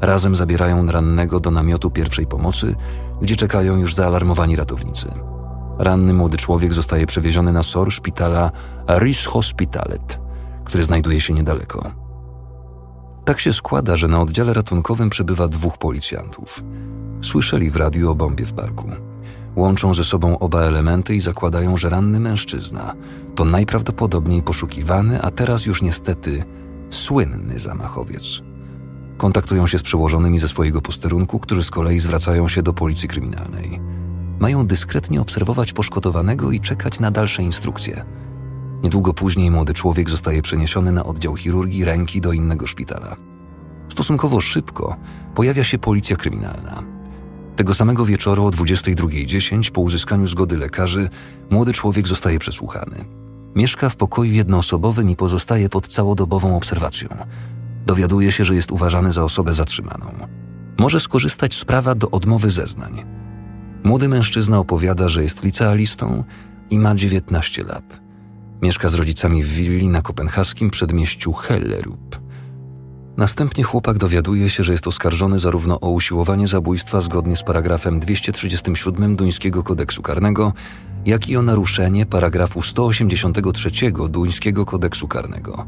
Razem 0.00 0.36
zabierają 0.36 0.86
rannego 0.86 1.40
do 1.40 1.50
namiotu 1.50 1.90
pierwszej 1.90 2.26
pomocy, 2.26 2.74
gdzie 3.22 3.36
czekają 3.36 3.76
już 3.76 3.94
zaalarmowani 3.94 4.56
ratownicy. 4.56 5.12
Ranny 5.78 6.12
młody 6.12 6.36
człowiek 6.36 6.74
zostaje 6.74 7.06
przewieziony 7.06 7.52
na 7.52 7.62
SOR 7.62 7.92
szpitala 7.92 8.50
Ris 8.88 9.26
Hospitalet, 9.26 10.25
który 10.66 10.84
znajduje 10.84 11.20
się 11.20 11.34
niedaleko. 11.34 11.92
Tak 13.24 13.40
się 13.40 13.52
składa, 13.52 13.96
że 13.96 14.08
na 14.08 14.20
oddziale 14.20 14.54
ratunkowym 14.54 15.10
przebywa 15.10 15.48
dwóch 15.48 15.78
policjantów. 15.78 16.62
Słyszeli 17.22 17.70
w 17.70 17.76
radiu 17.76 18.10
o 18.10 18.14
bombie 18.14 18.44
w 18.44 18.52
parku. 18.52 18.90
Łączą 19.56 19.94
ze 19.94 20.04
sobą 20.04 20.38
oba 20.38 20.60
elementy 20.60 21.14
i 21.14 21.20
zakładają, 21.20 21.76
że 21.76 21.90
ranny 21.90 22.20
mężczyzna 22.20 22.94
to 23.34 23.44
najprawdopodobniej 23.44 24.42
poszukiwany, 24.42 25.22
a 25.22 25.30
teraz 25.30 25.66
już 25.66 25.82
niestety 25.82 26.44
słynny 26.90 27.58
zamachowiec. 27.58 28.22
Kontaktują 29.16 29.66
się 29.66 29.78
z 29.78 29.82
przełożonymi 29.82 30.38
ze 30.38 30.48
swojego 30.48 30.82
posterunku, 30.82 31.40
którzy 31.40 31.62
z 31.62 31.70
kolei 31.70 32.00
zwracają 32.00 32.48
się 32.48 32.62
do 32.62 32.72
policji 32.72 33.08
kryminalnej. 33.08 33.80
Mają 34.40 34.66
dyskretnie 34.66 35.20
obserwować 35.20 35.72
poszkodowanego 35.72 36.50
i 36.52 36.60
czekać 36.60 37.00
na 37.00 37.10
dalsze 37.10 37.42
instrukcje. 37.42 38.04
Niedługo 38.86 39.14
później 39.14 39.50
młody 39.50 39.74
człowiek 39.74 40.10
zostaje 40.10 40.42
przeniesiony 40.42 40.92
na 40.92 41.04
oddział 41.04 41.36
chirurgii 41.36 41.84
ręki 41.84 42.20
do 42.20 42.32
innego 42.32 42.66
szpitala. 42.66 43.16
Stosunkowo 43.88 44.40
szybko 44.40 44.96
pojawia 45.34 45.64
się 45.64 45.78
policja 45.78 46.16
kryminalna. 46.16 46.82
Tego 47.56 47.74
samego 47.74 48.06
wieczoru 48.06 48.46
o 48.46 48.50
22.10 48.50 49.70
po 49.70 49.80
uzyskaniu 49.80 50.26
zgody 50.26 50.56
lekarzy 50.58 51.08
młody 51.50 51.72
człowiek 51.72 52.08
zostaje 52.08 52.38
przesłuchany. 52.38 53.04
Mieszka 53.54 53.88
w 53.88 53.96
pokoju 53.96 54.32
jednoosobowym 54.32 55.10
i 55.10 55.16
pozostaje 55.16 55.68
pod 55.68 55.88
całodobową 55.88 56.56
obserwacją. 56.56 57.08
Dowiaduje 57.86 58.32
się, 58.32 58.44
że 58.44 58.54
jest 58.54 58.72
uważany 58.72 59.12
za 59.12 59.24
osobę 59.24 59.52
zatrzymaną. 59.52 60.12
Może 60.78 61.00
skorzystać 61.00 61.54
z 61.54 61.64
prawa 61.64 61.94
do 61.94 62.10
odmowy 62.10 62.50
zeznań. 62.50 63.04
Młody 63.84 64.08
mężczyzna 64.08 64.58
opowiada, 64.58 65.08
że 65.08 65.22
jest 65.22 65.44
licealistą 65.44 66.24
i 66.70 66.78
ma 66.78 66.94
19 66.94 67.64
lat. 67.64 68.05
Mieszka 68.62 68.90
z 68.90 68.94
rodzicami 68.94 69.44
w 69.44 69.48
willi 69.48 69.88
na 69.88 70.02
kopenhaskim 70.02 70.70
przedmieściu 70.70 71.32
Hellerup. 71.32 72.20
Następnie 73.16 73.64
chłopak 73.64 73.98
dowiaduje 73.98 74.50
się, 74.50 74.62
że 74.62 74.72
jest 74.72 74.86
oskarżony 74.86 75.38
zarówno 75.38 75.80
o 75.80 75.90
usiłowanie 75.90 76.48
zabójstwa 76.48 77.00
zgodnie 77.00 77.36
z 77.36 77.42
paragrafem 77.42 78.00
237 78.00 79.16
duńskiego 79.16 79.62
kodeksu 79.62 80.02
karnego, 80.02 80.52
jak 81.06 81.28
i 81.28 81.36
o 81.36 81.42
naruszenie 81.42 82.06
paragrafu 82.06 82.62
183 82.62 83.70
duńskiego 84.08 84.64
kodeksu 84.64 85.08
karnego. 85.08 85.66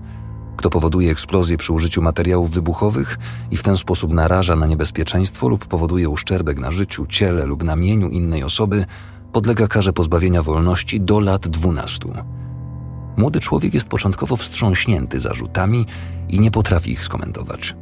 Kto 0.56 0.70
powoduje 0.70 1.10
eksplozję 1.10 1.56
przy 1.56 1.72
użyciu 1.72 2.02
materiałów 2.02 2.50
wybuchowych 2.50 3.18
i 3.50 3.56
w 3.56 3.62
ten 3.62 3.76
sposób 3.76 4.12
naraża 4.12 4.56
na 4.56 4.66
niebezpieczeństwo 4.66 5.48
lub 5.48 5.66
powoduje 5.66 6.08
uszczerbek 6.08 6.58
na 6.58 6.72
życiu, 6.72 7.06
ciele 7.06 7.46
lub 7.46 7.62
na 7.62 7.76
mieniu 7.76 8.08
innej 8.08 8.42
osoby, 8.42 8.84
podlega 9.32 9.68
karze 9.68 9.92
pozbawienia 9.92 10.42
wolności 10.42 11.00
do 11.00 11.20
lat 11.20 11.48
12. 11.48 12.37
Młody 13.18 13.40
człowiek 13.40 13.74
jest 13.74 13.88
początkowo 13.88 14.36
wstrząśnięty 14.36 15.20
zarzutami 15.20 15.86
i 16.28 16.40
nie 16.40 16.50
potrafi 16.50 16.90
ich 16.90 17.02
skomentować. 17.02 17.76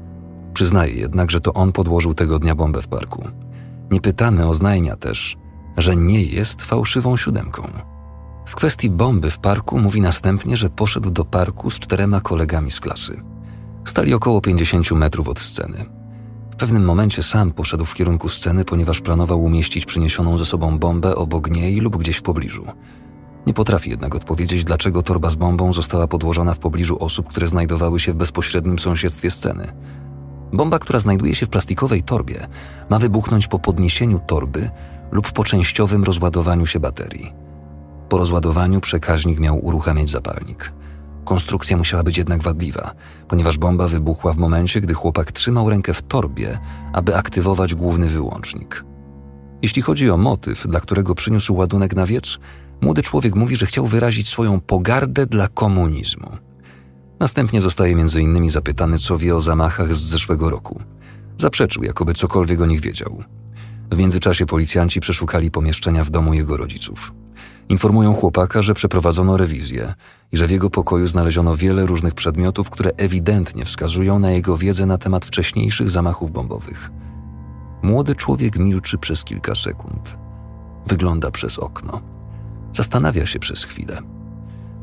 Przyznaje 0.55 0.95
jednak, 0.95 1.31
że 1.31 1.41
to 1.41 1.55
on 1.55 1.73
podłożył 1.73 2.15
tego 2.15 2.39
dnia 2.39 2.55
bombę 2.55 2.83
w 2.83 2.89
parku. 2.89 3.29
Niepytany 3.91 4.49
oznajmia 4.49 4.97
też, 4.97 5.37
że 5.77 5.97
nie 5.97 6.23
jest 6.23 6.63
fałszywą 6.63 7.17
siódemką. 7.17 7.69
W 8.47 8.55
kwestii 8.55 8.91
bomby 8.91 9.31
w 9.31 9.39
parku 9.39 9.79
mówi 9.79 10.01
następnie, 10.01 10.57
że 10.57 10.71
poszedł 10.71 11.11
do 11.11 11.25
parku 11.25 11.71
z 11.71 11.79
czterema 11.79 12.21
kolegami 12.21 12.71
z 12.71 12.81
klasy. 12.81 13.23
Stali 13.85 14.15
około 14.15 14.41
50 14.41 14.91
metrów 14.91 15.29
od 15.29 15.41
sceny. 15.41 15.85
W 16.53 16.57
pewnym 16.57 16.85
momencie 16.85 17.23
sam 17.23 17.53
poszedł 17.53 17.85
w 17.85 17.95
kierunku 17.95 18.29
sceny, 18.29 18.65
ponieważ 18.65 19.01
planował 19.01 19.43
umieścić 19.43 19.87
przyniesioną 19.87 20.39
ze 20.39 20.45
sobą 20.45 20.79
bombę 20.79 21.17
obok 21.17 21.51
niej 21.51 21.81
lub 21.81 21.97
gdzieś 21.97 22.17
w 22.17 22.23
pobliżu. 22.23 22.67
Nie 23.47 23.55
potrafi 23.55 23.91
jednak 23.91 24.15
odpowiedzieć, 24.15 24.65
dlaczego 24.65 25.03
torba 25.03 25.31
z 25.31 25.35
bombą 25.35 25.73
została 25.73 26.07
podłożona 26.07 26.55
w 26.55 26.59
pobliżu 26.59 27.05
osób, 27.05 27.29
które 27.29 27.47
znajdowały 27.47 28.01
się 28.01 28.13
w 28.13 28.17
bezpośrednim 28.17 28.79
sąsiedztwie 28.79 29.31
sceny. 29.31 29.73
Bomba, 30.53 30.79
która 30.79 30.99
znajduje 30.99 31.35
się 31.35 31.47
w 31.47 31.51
plastikowej 31.51 32.03
torbie, 32.03 32.47
ma 32.91 32.99
wybuchnąć 32.99 33.49
po 33.49 33.59
podniesieniu 33.59 34.21
torby 34.27 34.71
lub 35.11 35.33
po 35.33 35.45
częściowym 35.45 36.05
rozładowaniu 36.05 36.67
się 36.67 36.81
baterii. 36.81 37.33
Po 38.09 38.19
rozładowaniu 38.19 38.81
przekaźnik 38.81 39.41
miał 39.41 39.65
uruchamiać 39.65 40.11
zapalnik. 40.11 40.73
Konstrukcja 41.25 41.77
musiała 41.77 42.03
być 42.03 42.19
jednak 42.19 42.43
wadliwa, 42.43 42.91
ponieważ 43.29 43.59
bomba 43.59 43.89
wybuchła 43.89 44.33
w 44.33 44.39
momencie, 44.39 44.81
gdy 44.81 44.95
chłopak 44.95 45.33
trzymał 45.33 45.71
rękę 45.71 45.95
w 45.95 46.03
torbie, 46.03 46.59
aby 46.93 47.17
aktywować 47.17 47.75
główny 47.75 48.07
wyłącznik. 48.07 48.85
Jeśli 49.63 49.83
chodzi 49.83 50.11
o 50.11 50.17
motyw, 50.17 50.67
dla 50.67 50.81
którego 50.81 51.15
przyniósł 51.15 51.55
ładunek 51.55 51.97
na 51.97 52.07
wietrz, 52.07 52.39
Młody 52.81 53.03
człowiek 53.03 53.35
mówi, 53.35 53.57
że 53.57 53.67
chciał 53.67 53.87
wyrazić 53.87 54.29
swoją 54.29 54.61
pogardę 54.61 55.27
dla 55.27 55.49
komunizmu. 55.49 56.31
Następnie 57.21 57.61
zostaje 57.61 57.93
innymi 58.19 58.51
zapytany, 58.51 58.99
co 58.99 59.19
wie 59.19 59.37
o 59.37 59.41
zamachach 59.41 59.95
z 59.95 60.01
zeszłego 60.01 60.51
roku. 60.51 60.83
Zaprzeczył, 61.37 61.83
jakoby 61.83 62.15
cokolwiek 62.15 62.61
o 62.61 62.67
nich 62.67 62.81
wiedział. 62.81 63.23
W 63.91 63.97
międzyczasie 63.97 64.47
policjanci 64.47 65.01
przeszukali 65.01 65.51
pomieszczenia 65.51 66.05
w 66.05 66.11
domu 66.11 66.35
jego 66.35 66.57
rodziców. 66.57 67.13
Informują 67.69 68.15
chłopaka, 68.15 68.63
że 68.63 68.75
przeprowadzono 68.75 69.37
rewizję 69.37 69.95
i 70.33 70.37
że 70.37 70.47
w 70.47 70.51
jego 70.51 70.71
pokoju 70.71 71.07
znaleziono 71.07 71.57
wiele 71.57 71.87
różnych 71.87 72.15
przedmiotów, 72.15 72.71
które 72.71 72.91
ewidentnie 72.97 73.65
wskazują 73.65 74.19
na 74.19 74.31
jego 74.31 74.57
wiedzę 74.57 74.87
na 74.87 74.99
temat 74.99 75.25
wcześniejszych 75.25 75.91
zamachów 75.91 76.31
bombowych. 76.31 76.91
Młody 77.83 78.15
człowiek 78.15 78.59
milczy 78.59 78.99
przez 78.99 79.25
kilka 79.25 79.55
sekund. 79.55 80.19
Wygląda 80.87 81.31
przez 81.31 81.59
okno. 81.59 82.16
Zastanawia 82.77 83.27
się 83.27 83.39
przez 83.39 83.65
chwilę. 83.65 83.99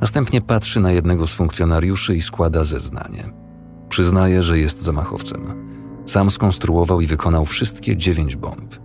Następnie 0.01 0.41
patrzy 0.41 0.79
na 0.79 0.91
jednego 0.91 1.27
z 1.27 1.33
funkcjonariuszy 1.33 2.15
i 2.15 2.21
składa 2.21 2.63
zeznanie. 2.63 3.23
Przyznaje, 3.89 4.43
że 4.43 4.59
jest 4.59 4.81
zamachowcem. 4.81 5.67
Sam 6.05 6.29
skonstruował 6.29 7.01
i 7.01 7.07
wykonał 7.07 7.45
wszystkie 7.45 7.97
dziewięć 7.97 8.35
bomb. 8.35 8.75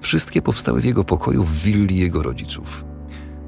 Wszystkie 0.00 0.42
powstały 0.42 0.80
w 0.80 0.84
jego 0.84 1.04
pokoju 1.04 1.44
w 1.44 1.62
willi 1.62 1.96
jego 1.96 2.22
rodziców. 2.22 2.84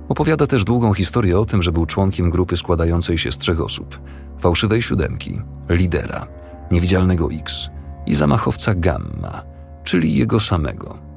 Opowiada 0.08 0.46
też 0.46 0.64
długą 0.64 0.94
historię 0.94 1.38
o 1.38 1.44
tym, 1.44 1.62
że 1.62 1.72
był 1.72 1.86
członkiem 1.86 2.30
grupy 2.30 2.56
składającej 2.56 3.18
się 3.18 3.32
z 3.32 3.38
trzech 3.38 3.60
osób: 3.60 4.00
fałszywej 4.38 4.82
siódemki, 4.82 5.40
lidera, 5.68 6.26
niewidzialnego 6.70 7.28
X 7.32 7.68
i 8.06 8.14
zamachowca 8.14 8.74
Gamma, 8.74 9.42
czyli 9.84 10.14
jego 10.14 10.40
samego. 10.40 11.11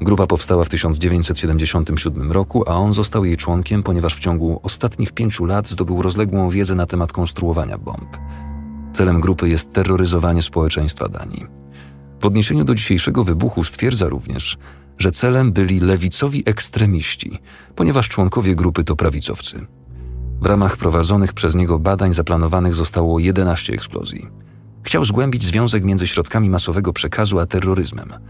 Grupa 0.00 0.26
powstała 0.26 0.64
w 0.64 0.68
1977 0.68 2.32
roku, 2.32 2.64
a 2.66 2.74
on 2.74 2.94
został 2.94 3.24
jej 3.24 3.36
członkiem, 3.36 3.82
ponieważ 3.82 4.14
w 4.14 4.18
ciągu 4.18 4.60
ostatnich 4.62 5.12
pięciu 5.12 5.44
lat 5.44 5.68
zdobył 5.68 6.02
rozległą 6.02 6.50
wiedzę 6.50 6.74
na 6.74 6.86
temat 6.86 7.12
konstruowania 7.12 7.78
bomb. 7.78 8.16
Celem 8.92 9.20
grupy 9.20 9.48
jest 9.48 9.72
terroryzowanie 9.72 10.42
społeczeństwa 10.42 11.08
Danii. 11.08 11.46
W 12.20 12.26
odniesieniu 12.26 12.64
do 12.64 12.74
dzisiejszego 12.74 13.24
wybuchu 13.24 13.64
stwierdza 13.64 14.08
również, 14.08 14.58
że 14.98 15.10
celem 15.10 15.52
byli 15.52 15.80
lewicowi 15.80 16.42
ekstremiści, 16.46 17.38
ponieważ 17.74 18.08
członkowie 18.08 18.54
grupy 18.54 18.84
to 18.84 18.96
prawicowcy. 18.96 19.66
W 20.40 20.46
ramach 20.46 20.76
prowadzonych 20.76 21.32
przez 21.32 21.54
niego 21.54 21.78
badań 21.78 22.14
zaplanowanych 22.14 22.74
zostało 22.74 23.18
11 23.18 23.72
eksplozji. 23.72 24.28
Chciał 24.82 25.04
zgłębić 25.04 25.44
związek 25.44 25.84
między 25.84 26.06
środkami 26.06 26.50
masowego 26.50 26.92
przekazu 26.92 27.38
a 27.38 27.46
terroryzmem– 27.46 28.12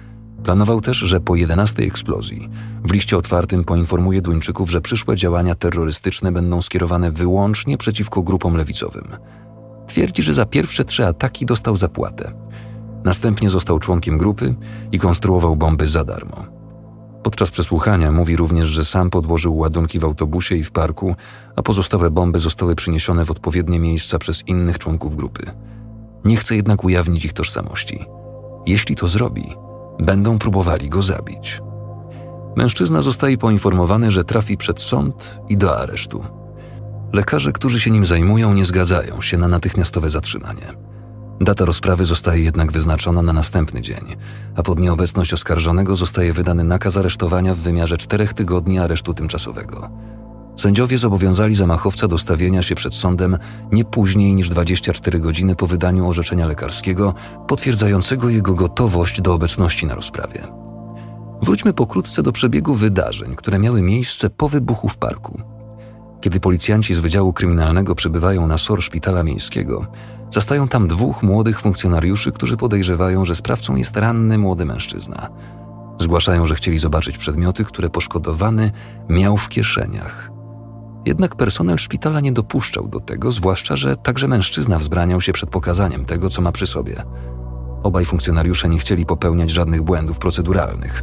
Planował 0.45 0.81
też, 0.81 0.97
że 0.97 1.21
po 1.21 1.37
11 1.37 1.83
eksplozji 1.83 2.49
w 2.85 2.93
liście 2.93 3.19
otwartym 3.19 3.65
poinformuje 3.65 4.23
Duńczyków, 4.23 4.71
że 4.71 4.81
przyszłe 4.81 5.17
działania 5.17 5.55
terrorystyczne 5.55 6.33
będą 6.33 6.63
skierowane 6.63 7.11
wyłącznie 7.11 7.79
przeciwko 7.79 8.23
grupom 8.23 8.57
lewicowym. 8.57 9.09
Twierdzi, 9.87 10.23
że 10.23 10.33
za 10.33 10.47
pierwsze 10.47 10.85
trzy 10.85 11.07
ataki 11.07 11.47
dostał 11.47 11.77
zapłatę. 11.77 12.33
Następnie 13.05 13.51
został 13.51 13.79
członkiem 13.79 14.19
grupy 14.19 14.55
i 14.93 14.99
konstruował 14.99 15.57
bomby 15.57 15.87
za 15.87 16.05
darmo. 16.05 16.61
Podczas 17.23 17.51
przesłuchania 17.51 18.13
mówi 18.13 18.37
również, 18.37 18.69
że 18.69 18.85
sam 18.85 19.11
podłożył 19.11 19.57
ładunki 19.57 19.99
w 19.99 20.05
autobusie 20.05 20.57
i 20.57 20.65
w 20.65 20.73
parku, 20.73 21.15
a 21.57 21.63
pozostałe 21.63 22.11
bomby 22.11 22.39
zostały 22.39 22.75
przyniesione 22.75 23.25
w 23.25 23.31
odpowiednie 23.31 23.79
miejsca 23.79 24.19
przez 24.19 24.49
innych 24.49 24.79
członków 24.79 25.17
grupy. 25.17 25.43
Nie 26.25 26.37
chce 26.37 26.57
jednak 26.57 26.85
ujawnić 26.85 27.25
ich 27.25 27.33
tożsamości. 27.33 28.05
Jeśli 28.67 28.97
to 28.97 29.09
zrobi, 29.09 29.55
będą 30.03 30.39
próbowali 30.39 30.89
go 30.89 31.03
zabić. 31.03 31.61
Mężczyzna 32.57 33.03
zostaje 33.03 33.39
poinformowany, 33.39 34.13
że 34.13 34.25
trafi 34.25 34.57
przed 34.57 34.81
sąd 34.81 35.41
i 35.49 35.57
do 35.57 35.79
aresztu. 35.79 36.25
Lekarze, 37.13 37.53
którzy 37.53 37.81
się 37.81 37.91
nim 37.91 38.07
zajmują, 38.07 38.55
nie 38.55 38.65
zgadzają 38.65 39.23
się 39.23 39.39
na 39.39 39.49
natychmiastowe 39.49 40.11
zatrzymanie. 40.11 40.67
Data 41.41 41.65
rozprawy 41.65 42.07
zostaje 42.07 42.45
jednak 42.45 42.73
wyznaczona 42.73 43.23
na 43.23 43.33
następny 43.33 43.81
dzień, 43.81 44.17
a 44.57 44.63
pod 44.63 44.79
nieobecność 44.79 45.33
oskarżonego 45.33 45.97
zostaje 45.97 46.33
wydany 46.33 46.65
nakaz 46.65 46.97
aresztowania 46.97 47.55
w 47.55 47.59
wymiarze 47.59 47.97
czterech 47.97 48.33
tygodni 48.33 48.79
aresztu 48.79 49.15
tymczasowego. 49.15 49.91
Sędziowie 50.61 50.99
zobowiązali 50.99 51.55
zamachowca 51.55 52.09
do 52.09 52.19
stawienia 52.19 52.63
się 52.63 52.75
przed 52.75 52.95
sądem 52.95 53.39
nie 53.73 53.85
później 53.85 54.35
niż 54.35 54.49
24 54.49 55.21
godziny 55.21 55.57
po 55.57 55.67
wydaniu 55.67 56.09
orzeczenia 56.09 56.47
lekarskiego 56.47 57.15
potwierdzającego 57.49 58.29
jego 58.29 58.55
gotowość 58.55 59.21
do 59.21 59.35
obecności 59.35 59.87
na 59.87 59.95
rozprawie. 59.95 60.47
Wróćmy 61.43 61.73
pokrótce 61.73 62.23
do 62.23 62.33
przebiegu 62.33 62.75
wydarzeń, 62.75 63.37
które 63.37 63.59
miały 63.59 63.83
miejsce 63.83 64.31
po 64.31 64.49
wybuchu 64.49 64.89
w 64.89 64.97
parku. 64.97 65.41
Kiedy 66.21 66.41
policjanci 66.41 66.95
z 66.95 66.99
Wydziału 66.99 67.33
Kryminalnego 67.33 67.95
przybywają 67.95 68.47
na 68.47 68.59
SOR 68.59 68.83
Szpitala 68.83 69.23
Miejskiego, 69.23 69.87
zastają 70.31 70.69
tam 70.69 70.89
dwóch 70.89 71.23
młodych 71.23 71.61
funkcjonariuszy, 71.61 72.33
którzy 72.33 72.57
podejrzewają, 72.57 73.25
że 73.25 73.35
sprawcą 73.35 73.77
jest 73.77 73.97
ranny 73.97 74.39
młody 74.39 74.65
mężczyzna. 74.65 75.29
Zgłaszają, 76.01 76.47
że 76.47 76.55
chcieli 76.55 76.79
zobaczyć 76.79 77.19
przedmioty, 77.19 77.65
które 77.65 77.91
poszkodowany 77.91 78.73
miał 79.09 79.37
w 79.37 79.49
kieszeniach. 79.49 80.30
Jednak 81.07 81.37
personel 81.37 81.79
szpitala 81.79 82.21
nie 82.21 82.33
dopuszczał 82.33 82.89
do 82.89 83.01
tego, 83.01 83.33
zwłaszcza, 83.33 83.77
że 83.77 83.97
także 83.97 84.29
mężczyzna 84.29 84.79
wzbraniał 84.79 85.21
się 85.21 85.33
przed 85.33 85.51
pokazaniem 85.51 86.05
tego, 86.05 86.31
co 86.31 86.43
ma 86.43 86.53
przy 86.53 86.67
sobie. 86.67 87.03
Obaj 87.83 88.05
funkcjonariusze 88.05 88.69
nie 88.69 88.79
chcieli 88.79 89.07
popełniać 89.07 89.51
żadnych 89.51 89.83
błędów 89.83 90.19
proceduralnych 90.19 91.03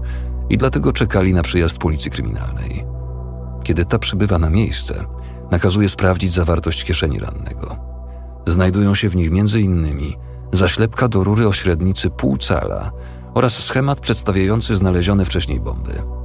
i 0.50 0.58
dlatego 0.58 0.94
czekali 0.94 1.34
na 1.34 1.44
przyjazd 1.44 1.78
policji 1.78 2.12
kryminalnej. 2.12 2.86
Kiedy 3.64 3.86
ta 3.86 4.00
przybywa 4.00 4.40
na 4.40 4.50
miejsce, 4.50 5.06
nakazuje 5.52 5.90
sprawdzić 5.90 6.34
zawartość 6.34 6.84
kieszeni 6.84 7.20
rannego. 7.20 7.78
Znajdują 8.48 8.96
się 8.96 9.10
w 9.10 9.16
nich 9.16 9.32
m.in. 9.32 10.14
zaślepka 10.54 11.08
do 11.08 11.24
rury 11.24 11.48
o 11.48 11.54
średnicy 11.54 12.10
pół 12.10 12.38
cala 12.38 12.92
oraz 13.34 13.64
schemat 13.64 14.00
przedstawiający 14.00 14.76
znalezione 14.76 15.26
wcześniej 15.26 15.60
bomby. 15.60 16.17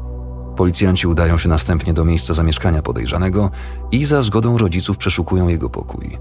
Policjanci 0.57 1.07
udają 1.07 1.39
się 1.39 1.49
następnie 1.49 1.93
do 1.93 2.05
miejsca 2.05 2.35
zamieszkania 2.35 2.83
podejrzanego 2.83 3.51
i 3.93 4.05
za 4.05 4.23
zgodą 4.23 4.59
rodziców 4.59 4.99
przeszukują 4.99 5.49
jego 5.49 5.71
pokój. 5.71 6.19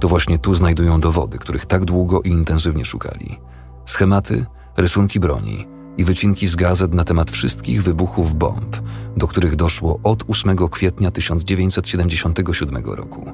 To 0.00 0.08
właśnie 0.08 0.38
tu 0.38 0.54
znajdują 0.54 1.00
dowody, 1.00 1.38
których 1.38 1.66
tak 1.66 1.84
długo 1.84 2.22
i 2.22 2.28
intensywnie 2.28 2.84
szukali. 2.84 3.38
Schematy, 3.84 4.46
rysunki 4.76 5.20
broni 5.20 5.66
i 5.98 6.04
wycinki 6.04 6.46
z 6.46 6.56
gazet 6.56 6.94
na 6.94 7.04
temat 7.04 7.30
wszystkich 7.30 7.82
wybuchów 7.82 8.34
bomb, 8.34 8.76
do 9.16 9.28
których 9.28 9.56
doszło 9.56 10.00
od 10.02 10.24
8 10.28 10.68
kwietnia 10.68 11.10
1977 11.10 12.84
roku. 12.84 13.32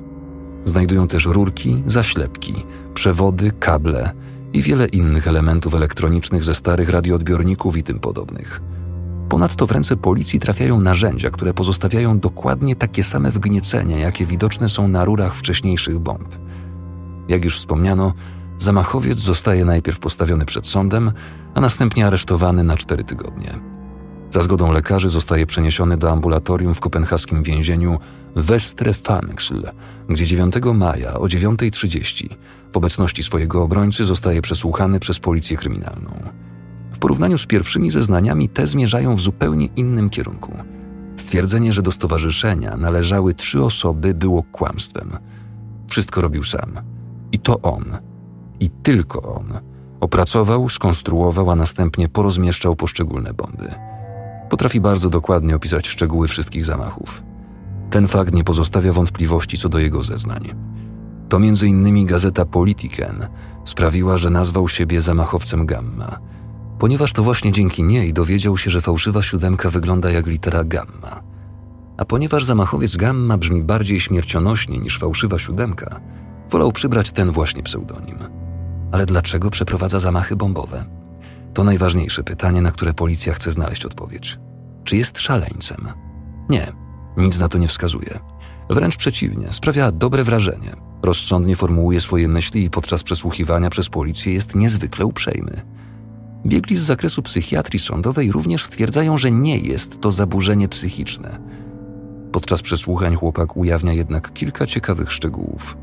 Znajdują 0.65 1.09
też 1.09 1.27
rurki, 1.27 1.83
zaślepki, 1.87 2.55
przewody, 2.95 3.51
kable 3.51 4.11
i 4.53 4.63
wiele 4.63 4.87
innych 4.87 5.29
elementów 5.29 5.75
elektronicznych 5.75 6.45
ze 6.45 6.55
starych 6.55 6.89
radioodbiorników 6.89 7.77
i 7.77 7.83
tym 7.83 8.01
podobnych. 8.01 8.61
Ponadto 9.33 9.67
w 9.67 9.71
ręce 9.71 9.97
policji 9.97 10.41
trafiają 10.41 10.81
narzędzia, 10.81 11.31
które 11.31 11.55
pozostawiają 11.55 12.19
dokładnie 12.19 12.77
takie 12.77 13.03
same 13.03 13.31
wgniecenia, 13.31 13.99
jakie 13.99 14.27
widoczne 14.27 14.69
są 14.69 14.89
na 14.89 15.05
rurach 15.05 15.35
wcześniejszych 15.35 15.99
bomb. 15.99 16.37
Jak 17.29 17.45
już 17.45 17.59
wspomniano, 17.59 18.13
zamachowiec 18.59 19.19
zostaje 19.19 19.65
najpierw 19.65 19.99
postawiony 19.99 20.45
przed 20.45 20.67
sądem, 20.67 21.13
a 21.55 21.61
następnie 21.61 22.07
aresztowany 22.07 22.65
na 22.65 22.77
cztery 22.77 23.05
tygodnie. 23.05 23.59
Za 24.31 24.43
zgodą 24.43 24.73
lekarzy 24.73 25.11
zostaje 25.11 25.47
przeniesiony 25.47 25.97
do 25.97 26.11
ambulatorium 26.11 26.75
w 26.75 26.81
kopenhaskim 26.81 27.43
więzieniu 27.43 27.99
Westre 28.37 28.95
Fangxl, 28.95 29.63
gdzie 30.09 30.27
9 30.27 30.55
maja 30.75 31.15
o 31.15 31.25
9.30 31.25 32.29
w 32.73 32.77
obecności 32.77 33.23
swojego 33.23 33.63
obrońcy 33.63 34.07
zostaje 34.07 34.43
przesłuchany 34.43 35.01
przez 35.01 35.19
policję 35.19 35.57
kryminalną. 35.57 36.43
W 36.93 36.99
porównaniu 36.99 37.39
z 37.39 37.47
pierwszymi 37.47 37.91
zeznaniami 37.91 38.49
te 38.49 38.67
zmierzają 38.67 39.17
w 39.17 39.21
zupełnie 39.21 39.67
innym 39.77 40.11
kierunku. 40.11 40.53
Stwierdzenie, 41.17 41.73
że 41.73 41.83
do 41.83 41.93
stowarzyszenia 41.93 42.77
należały 42.77 43.35
trzy 43.35 43.65
osoby, 43.65 44.15
było 44.15 44.43
kłamstwem. 44.43 45.11
Wszystko 45.89 46.21
robił 46.21 46.45
sam. 46.45 46.81
I 47.33 47.39
to 47.39 47.61
on, 47.61 47.85
i 48.61 48.71
tylko 48.71 49.23
on, 49.23 49.61
opracował, 50.01 50.69
skonstruował, 50.69 51.51
a 51.51 51.55
następnie 51.55 52.09
porozmieszczał 52.09 52.77
poszczególne 52.77 53.35
bomby. 53.35 53.75
Potrafi 54.51 54.81
bardzo 54.81 55.11
dokładnie 55.11 55.57
opisać 55.57 55.89
szczegóły 55.89 56.29
wszystkich 56.29 56.65
zamachów. 56.65 57.23
Ten 57.91 58.09
fakt 58.09 58.35
nie 58.35 58.45
pozostawia 58.45 58.93
wątpliwości 58.93 59.59
co 59.59 59.69
do 59.69 59.79
jego 59.79 60.03
zeznań. 60.03 60.55
To 61.29 61.39
między 61.39 61.69
innymi 61.69 62.07
gazeta 62.07 62.45
Politiken 62.45 63.27
sprawiła, 63.65 64.19
że 64.19 64.31
nazwał 64.31 64.69
siebie 64.69 65.03
zamachowcem 65.03 65.67
Gamma, 65.67 66.19
ponieważ 66.83 67.13
to 67.13 67.23
właśnie 67.23 67.53
dzięki 67.53 67.83
niej 67.83 68.13
dowiedział 68.13 68.59
się, 68.59 68.71
że 68.71 68.81
fałszywa 68.81 69.23
siódemka 69.23 69.71
wygląda 69.71 70.11
jak 70.11 70.27
litera 70.27 70.65
Gamma. 70.65 71.23
A 71.97 72.05
ponieważ 72.05 72.45
zamachowiec 72.45 72.97
Gamma 72.97 73.39
brzmi 73.39 73.63
bardziej 73.63 74.01
śmiercionośnie 74.01 74.79
niż 74.79 74.99
fałszywa 74.99 75.39
siódemka, 75.39 76.01
wolał 76.51 76.73
przybrać 76.73 77.13
ten 77.13 77.31
właśnie 77.31 77.63
pseudonim. 77.63 78.19
Ale 78.93 79.07
dlaczego 79.07 79.51
przeprowadza 79.51 80.01
zamachy 80.01 80.37
bombowe? 80.37 80.85
To 81.55 81.65
najważniejsze 81.65 82.23
pytanie, 82.23 82.63
na 82.63 82.71
które 82.71 82.95
policja 82.95 83.35
chce 83.35 83.53
znaleźć 83.53 83.85
odpowiedź. 83.85 84.39
Czy 84.85 84.97
jest 84.97 85.19
szaleńcem? 85.19 85.89
Nie, 86.51 86.73
nic 87.17 87.39
na 87.39 87.49
to 87.49 87.59
nie 87.59 87.69
wskazuje. 87.69 88.19
Wręcz 88.71 88.97
przeciwnie, 88.97 89.53
sprawia 89.53 89.93
dobre 89.93 90.25
wrażenie. 90.25 90.77
Rozsądnie 91.03 91.57
formułuje 91.57 92.01
swoje 92.01 92.29
myśli 92.29 92.65
i 92.65 92.71
podczas 92.71 93.03
przesłuchiwania 93.03 93.71
przez 93.71 93.89
policję 93.89 94.33
jest 94.33 94.55
niezwykle 94.55 95.07
uprzejmy. 95.07 95.63
Biegli 96.47 96.77
z 96.77 96.83
zakresu 96.83 97.23
psychiatrii 97.23 97.81
sądowej 97.81 98.33
również 98.33 98.65
stwierdzają, 98.65 99.19
że 99.19 99.31
nie 99.31 99.59
jest 99.59 100.01
to 100.01 100.13
zaburzenie 100.13 100.69
psychiczne. 100.69 101.39
Podczas 102.33 102.63
przesłuchań 102.63 103.17
chłopak 103.17 103.57
ujawnia 103.57 103.93
jednak 103.93 104.33
kilka 104.33 104.67
ciekawych 104.67 105.13
szczegółów. 105.13 105.77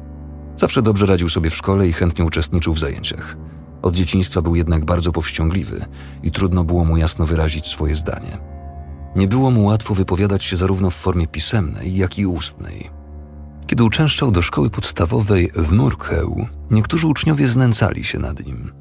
Zawsze 0.58 0.82
dobrze 0.82 1.06
radził 1.06 1.30
sobie 1.30 1.50
w 1.50 1.56
szkole 1.56 1.88
i 1.88 1.94
chętnie 1.94 2.26
uczestniczył 2.26 2.74
w 2.74 2.80
zajęciach. 2.80 3.38
Od 3.82 3.96
dzieciństwa 3.96 4.42
był 4.42 4.56
jednak 4.56 4.86
bardzo 4.86 5.12
powściągliwy 5.12 5.86
i 6.24 6.32
trudno 6.32 6.64
było 6.64 6.86
mu 6.86 6.98
jasno 6.98 7.26
wyrazić 7.26 7.68
swoje 7.68 7.96
zdanie. 7.96 8.38
Nie 9.16 9.28
było 9.28 9.52
mu 9.52 9.66
łatwo 9.66 9.96
wypowiadać 9.96 10.46
się 10.46 10.58
zarówno 10.58 10.90
w 10.90 10.96
formie 10.96 11.28
pisemnej, 11.28 11.96
jak 11.96 12.20
i 12.20 12.26
ustnej. 12.26 12.90
Kiedy 13.68 13.84
uczęszczał 13.84 14.32
do 14.32 14.42
szkoły 14.42 14.70
podstawowej 14.70 15.52
w 15.56 15.72
Murkeu, 15.72 16.48
niektórzy 16.72 17.08
uczniowie 17.08 17.48
znęcali 17.48 18.04
się 18.04 18.20
nad 18.20 18.46
nim. 18.46 18.72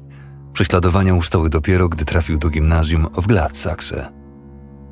Prześladowania 0.53 1.15
ustały 1.15 1.49
dopiero, 1.49 1.89
gdy 1.89 2.05
trafił 2.05 2.37
do 2.37 2.49
gimnazjum 2.49 3.07
w 3.17 3.27
Gladsaxe. 3.27 4.11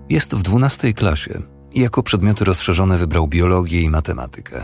Jest 0.10 0.36
w 0.36 0.41
dwunastej 0.41 0.93
klasie 0.93 1.41
i 1.72 1.82
jako 1.82 2.04
przedmioty 2.04 2.46
rozszerzone 2.46 2.98
wybrał 2.98 3.28
biologię 3.28 3.82
i 3.82 3.89
matematykę. 3.89 4.63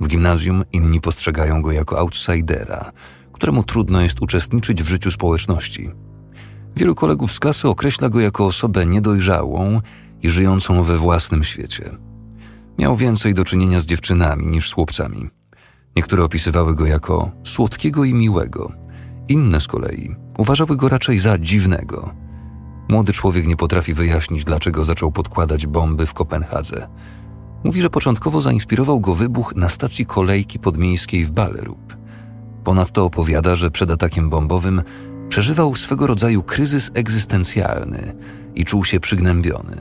W 0.00 0.08
gimnazjum 0.08 0.64
inni 0.72 1.00
postrzegają 1.00 1.62
go 1.62 1.72
jako 1.72 1.98
outsidera, 1.98 2.92
któremu 3.32 3.62
trudno 3.62 4.00
jest 4.00 4.22
uczestniczyć 4.22 4.82
w 4.82 4.88
życiu 4.88 5.10
społeczności. 5.10 5.90
Wielu 6.76 6.94
kolegów 6.94 7.32
z 7.32 7.40
klasy 7.40 7.68
określa 7.68 8.08
go 8.08 8.20
jako 8.20 8.46
osobę 8.46 8.86
niedojrzałą 8.86 9.80
i 10.22 10.30
żyjącą 10.30 10.82
we 10.82 10.98
własnym 10.98 11.44
świecie. 11.44 11.90
Miał 12.78 12.96
więcej 12.96 13.34
do 13.34 13.44
czynienia 13.44 13.80
z 13.80 13.86
dziewczynami 13.86 14.46
niż 14.46 14.70
z 14.70 14.72
chłopcami. 14.72 15.30
Niektóre 15.96 16.24
opisywały 16.24 16.74
go 16.74 16.86
jako 16.86 17.30
słodkiego 17.44 18.04
i 18.04 18.14
miłego, 18.14 18.72
inne 19.32 19.60
z 19.60 19.66
kolei 19.66 20.14
uważały 20.38 20.76
go 20.76 20.88
raczej 20.88 21.18
za 21.18 21.38
dziwnego. 21.38 22.14
Młody 22.88 23.12
człowiek 23.12 23.46
nie 23.46 23.56
potrafi 23.56 23.94
wyjaśnić, 23.94 24.44
dlaczego 24.44 24.84
zaczął 24.84 25.12
podkładać 25.12 25.66
bomby 25.66 26.06
w 26.06 26.14
Kopenhadze. 26.14 26.88
Mówi, 27.64 27.80
że 27.80 27.90
początkowo 27.90 28.40
zainspirował 28.40 29.00
go 29.00 29.14
wybuch 29.14 29.56
na 29.56 29.68
stacji 29.68 30.06
kolejki 30.06 30.58
podmiejskiej 30.58 31.24
w 31.24 31.30
Ballerup. 31.30 31.96
Ponadto 32.64 33.04
opowiada, 33.04 33.56
że 33.56 33.70
przed 33.70 33.90
atakiem 33.90 34.30
bombowym 34.30 34.82
przeżywał 35.28 35.74
swego 35.74 36.06
rodzaju 36.06 36.42
kryzys 36.42 36.90
egzystencjalny 36.94 38.14
i 38.54 38.64
czuł 38.64 38.84
się 38.84 39.00
przygnębiony. 39.00 39.80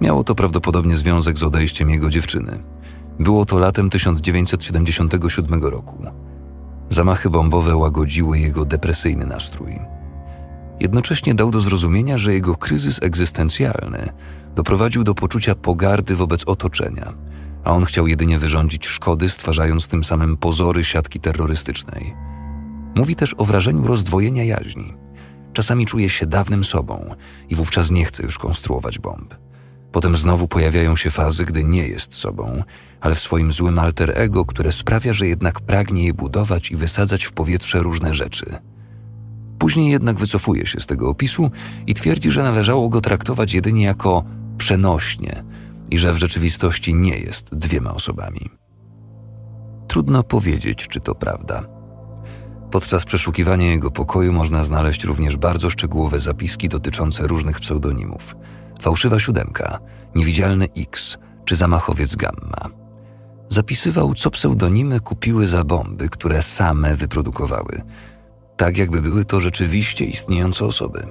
Miało 0.00 0.24
to 0.24 0.34
prawdopodobnie 0.34 0.96
związek 0.96 1.38
z 1.38 1.42
odejściem 1.42 1.90
jego 1.90 2.10
dziewczyny. 2.10 2.62
Było 3.18 3.44
to 3.44 3.58
latem 3.58 3.90
1977 3.90 5.64
roku. 5.64 6.06
Zamachy 6.90 7.30
bombowe 7.30 7.76
łagodziły 7.76 8.38
jego 8.38 8.64
depresyjny 8.64 9.26
nastrój. 9.26 9.78
Jednocześnie 10.80 11.34
dał 11.34 11.50
do 11.50 11.60
zrozumienia, 11.60 12.18
że 12.18 12.34
jego 12.34 12.56
kryzys 12.56 13.02
egzystencjalny 13.02 14.12
doprowadził 14.56 15.04
do 15.04 15.14
poczucia 15.14 15.54
pogardy 15.54 16.16
wobec 16.16 16.44
otoczenia, 16.44 17.12
a 17.64 17.72
on 17.72 17.84
chciał 17.84 18.06
jedynie 18.06 18.38
wyrządzić 18.38 18.86
szkody, 18.86 19.28
stwarzając 19.28 19.88
tym 19.88 20.04
samym 20.04 20.36
pozory 20.36 20.84
siatki 20.84 21.20
terrorystycznej. 21.20 22.14
Mówi 22.94 23.16
też 23.16 23.34
o 23.38 23.44
wrażeniu 23.44 23.86
rozdwojenia 23.86 24.44
jaźni. 24.44 24.94
Czasami 25.52 25.86
czuje 25.86 26.10
się 26.10 26.26
dawnym 26.26 26.64
sobą 26.64 27.14
i 27.48 27.54
wówczas 27.54 27.90
nie 27.90 28.04
chce 28.04 28.22
już 28.22 28.38
konstruować 28.38 28.98
bomb. 28.98 29.34
Potem 29.92 30.16
znowu 30.16 30.48
pojawiają 30.48 30.96
się 30.96 31.10
fazy, 31.10 31.44
gdy 31.44 31.64
nie 31.64 31.88
jest 31.88 32.14
sobą, 32.14 32.62
ale 33.00 33.14
w 33.14 33.20
swoim 33.20 33.52
złym 33.52 33.78
alter 33.78 34.12
ego, 34.14 34.44
które 34.44 34.72
sprawia, 34.72 35.12
że 35.12 35.26
jednak 35.26 35.60
pragnie 35.60 36.06
je 36.06 36.14
budować 36.14 36.70
i 36.70 36.76
wysadzać 36.76 37.24
w 37.24 37.32
powietrze 37.32 37.78
różne 37.78 38.14
rzeczy. 38.14 38.58
Później 39.58 39.90
jednak 39.90 40.18
wycofuje 40.18 40.66
się 40.66 40.80
z 40.80 40.86
tego 40.86 41.08
opisu 41.08 41.50
i 41.86 41.94
twierdzi, 41.94 42.30
że 42.30 42.42
należało 42.42 42.88
go 42.88 43.00
traktować 43.00 43.54
jedynie 43.54 43.84
jako 43.84 44.24
przenośnie 44.58 45.44
i 45.90 45.98
że 45.98 46.12
w 46.12 46.18
rzeczywistości 46.18 46.94
nie 46.94 47.18
jest 47.18 47.54
dwiema 47.54 47.94
osobami. 47.94 48.50
Trudno 49.88 50.22
powiedzieć, 50.22 50.88
czy 50.88 51.00
to 51.00 51.14
prawda. 51.14 51.62
Podczas 52.70 53.04
przeszukiwania 53.04 53.66
jego 53.66 53.90
pokoju 53.90 54.32
można 54.32 54.64
znaleźć 54.64 55.04
również 55.04 55.36
bardzo 55.36 55.70
szczegółowe 55.70 56.20
zapiski 56.20 56.68
dotyczące 56.68 57.26
różnych 57.26 57.60
pseudonimów. 57.60 58.36
Fałszywa 58.80 59.18
siódemka, 59.18 59.78
niewidzialny 60.14 60.68
X 60.76 61.18
czy 61.44 61.56
zamachowiec 61.56 62.16
gamma. 62.16 62.77
Zapisywał, 63.48 64.14
co 64.14 64.30
pseudonimy 64.30 65.00
kupiły 65.00 65.46
za 65.46 65.64
bomby, 65.64 66.08
które 66.08 66.42
same 66.42 66.96
wyprodukowały, 66.96 67.82
tak 68.56 68.78
jakby 68.78 69.02
były 69.02 69.24
to 69.24 69.40
rzeczywiście 69.40 70.04
istniejące 70.04 70.64
osoby. 70.64 71.06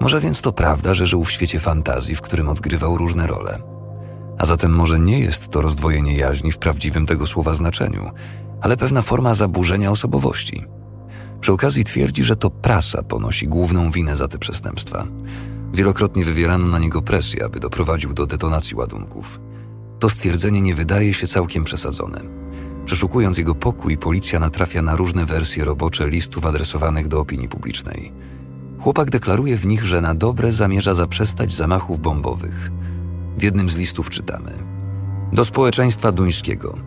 Może 0.00 0.20
więc 0.20 0.42
to 0.42 0.52
prawda, 0.52 0.94
że 0.94 1.06
żył 1.06 1.24
w 1.24 1.30
świecie 1.30 1.60
fantazji, 1.60 2.16
w 2.16 2.20
którym 2.20 2.48
odgrywał 2.48 2.98
różne 2.98 3.26
role. 3.26 3.58
A 4.38 4.46
zatem 4.46 4.72
może 4.72 4.98
nie 4.98 5.20
jest 5.20 5.48
to 5.48 5.62
rozdwojenie 5.62 6.16
jaźni 6.16 6.52
w 6.52 6.58
prawdziwym 6.58 7.06
tego 7.06 7.26
słowa 7.26 7.54
znaczeniu, 7.54 8.10
ale 8.60 8.76
pewna 8.76 9.02
forma 9.02 9.34
zaburzenia 9.34 9.90
osobowości. 9.90 10.64
Przy 11.40 11.52
okazji 11.52 11.84
twierdzi, 11.84 12.24
że 12.24 12.36
to 12.36 12.50
prasa 12.50 13.02
ponosi 13.02 13.48
główną 13.48 13.90
winę 13.90 14.16
za 14.16 14.28
te 14.28 14.38
przestępstwa. 14.38 15.06
Wielokrotnie 15.72 16.24
wywierano 16.24 16.66
na 16.66 16.78
niego 16.78 17.02
presję, 17.02 17.44
aby 17.44 17.60
doprowadził 17.60 18.12
do 18.12 18.26
detonacji 18.26 18.76
ładunków. 18.76 19.40
To 19.98 20.08
stwierdzenie 20.08 20.60
nie 20.60 20.74
wydaje 20.74 21.14
się 21.14 21.26
całkiem 21.26 21.64
przesadzone. 21.64 22.20
Przeszukując 22.84 23.38
jego 23.38 23.54
pokój, 23.54 23.98
policja 23.98 24.38
natrafia 24.38 24.82
na 24.82 24.96
różne 24.96 25.24
wersje 25.24 25.64
robocze 25.64 26.08
listów 26.08 26.46
adresowanych 26.46 27.08
do 27.08 27.20
opinii 27.20 27.48
publicznej. 27.48 28.12
Chłopak 28.80 29.10
deklaruje 29.10 29.56
w 29.56 29.66
nich, 29.66 29.84
że 29.84 30.00
na 30.00 30.14
dobre 30.14 30.52
zamierza 30.52 30.94
zaprzestać 30.94 31.54
zamachów 31.54 32.00
bombowych. 32.00 32.70
W 33.38 33.42
jednym 33.42 33.68
z 33.68 33.76
listów 33.76 34.10
czytamy: 34.10 34.52
Do 35.32 35.44
społeczeństwa 35.44 36.12
duńskiego. 36.12 36.78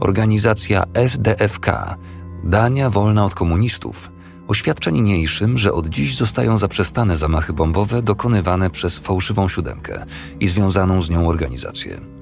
Organizacja 0.00 0.84
FDFK, 0.94 1.96
Dania 2.44 2.90
wolna 2.90 3.24
od 3.24 3.34
komunistów, 3.34 4.10
oświadcza 4.48 4.90
niniejszym, 4.90 5.58
że 5.58 5.72
od 5.72 5.88
dziś 5.88 6.16
zostają 6.16 6.58
zaprzestane 6.58 7.18
zamachy 7.18 7.52
bombowe 7.52 8.02
dokonywane 8.02 8.70
przez 8.70 8.98
fałszywą 8.98 9.48
siódemkę 9.48 10.06
i 10.40 10.48
związaną 10.48 11.02
z 11.02 11.10
nią 11.10 11.28
organizację. 11.28 12.19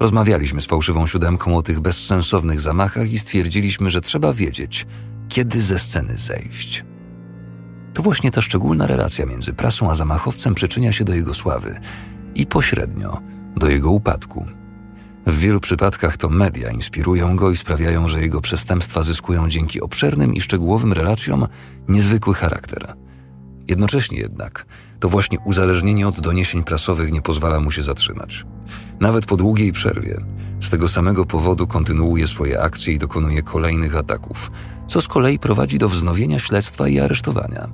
Rozmawialiśmy 0.00 0.60
z 0.60 0.66
fałszywą 0.66 1.06
siódemką 1.06 1.56
o 1.56 1.62
tych 1.62 1.80
bezsensownych 1.80 2.60
zamachach 2.60 3.12
i 3.12 3.18
stwierdziliśmy, 3.18 3.90
że 3.90 4.00
trzeba 4.00 4.32
wiedzieć, 4.32 4.86
kiedy 5.28 5.60
ze 5.60 5.78
sceny 5.78 6.16
zejść. 6.16 6.84
To 7.94 8.02
właśnie 8.02 8.30
ta 8.30 8.42
szczególna 8.42 8.86
relacja 8.86 9.26
między 9.26 9.52
prasą 9.52 9.90
a 9.90 9.94
zamachowcem 9.94 10.54
przyczynia 10.54 10.92
się 10.92 11.04
do 11.04 11.14
jego 11.14 11.34
sławy 11.34 11.80
i 12.34 12.46
pośrednio 12.46 13.20
do 13.56 13.68
jego 13.68 13.90
upadku. 13.90 14.46
W 15.26 15.38
wielu 15.38 15.60
przypadkach 15.60 16.16
to 16.16 16.28
media 16.28 16.70
inspirują 16.70 17.36
go 17.36 17.50
i 17.50 17.56
sprawiają, 17.56 18.08
że 18.08 18.20
jego 18.20 18.40
przestępstwa 18.40 19.02
zyskują 19.02 19.48
dzięki 19.48 19.80
obszernym 19.80 20.34
i 20.34 20.40
szczegółowym 20.40 20.92
relacjom 20.92 21.46
niezwykły 21.88 22.34
charakter. 22.34 22.94
Jednocześnie 23.68 24.18
jednak 24.18 24.66
to 25.00 25.08
właśnie 25.08 25.38
uzależnienie 25.40 26.08
od 26.08 26.20
doniesień 26.20 26.64
prasowych 26.64 27.12
nie 27.12 27.22
pozwala 27.22 27.60
mu 27.60 27.70
się 27.70 27.82
zatrzymać. 27.82 28.44
Nawet 29.00 29.26
po 29.26 29.36
długiej 29.36 29.72
przerwie, 29.72 30.16
z 30.60 30.70
tego 30.70 30.88
samego 30.88 31.26
powodu 31.26 31.66
kontynuuje 31.66 32.26
swoje 32.26 32.60
akcje 32.60 32.94
i 32.94 32.98
dokonuje 32.98 33.42
kolejnych 33.42 33.96
ataków, 33.96 34.50
co 34.86 35.00
z 35.00 35.08
kolei 35.08 35.38
prowadzi 35.38 35.78
do 35.78 35.88
wznowienia 35.88 36.38
śledztwa 36.38 36.88
i 36.88 37.00
aresztowania. 37.00 37.68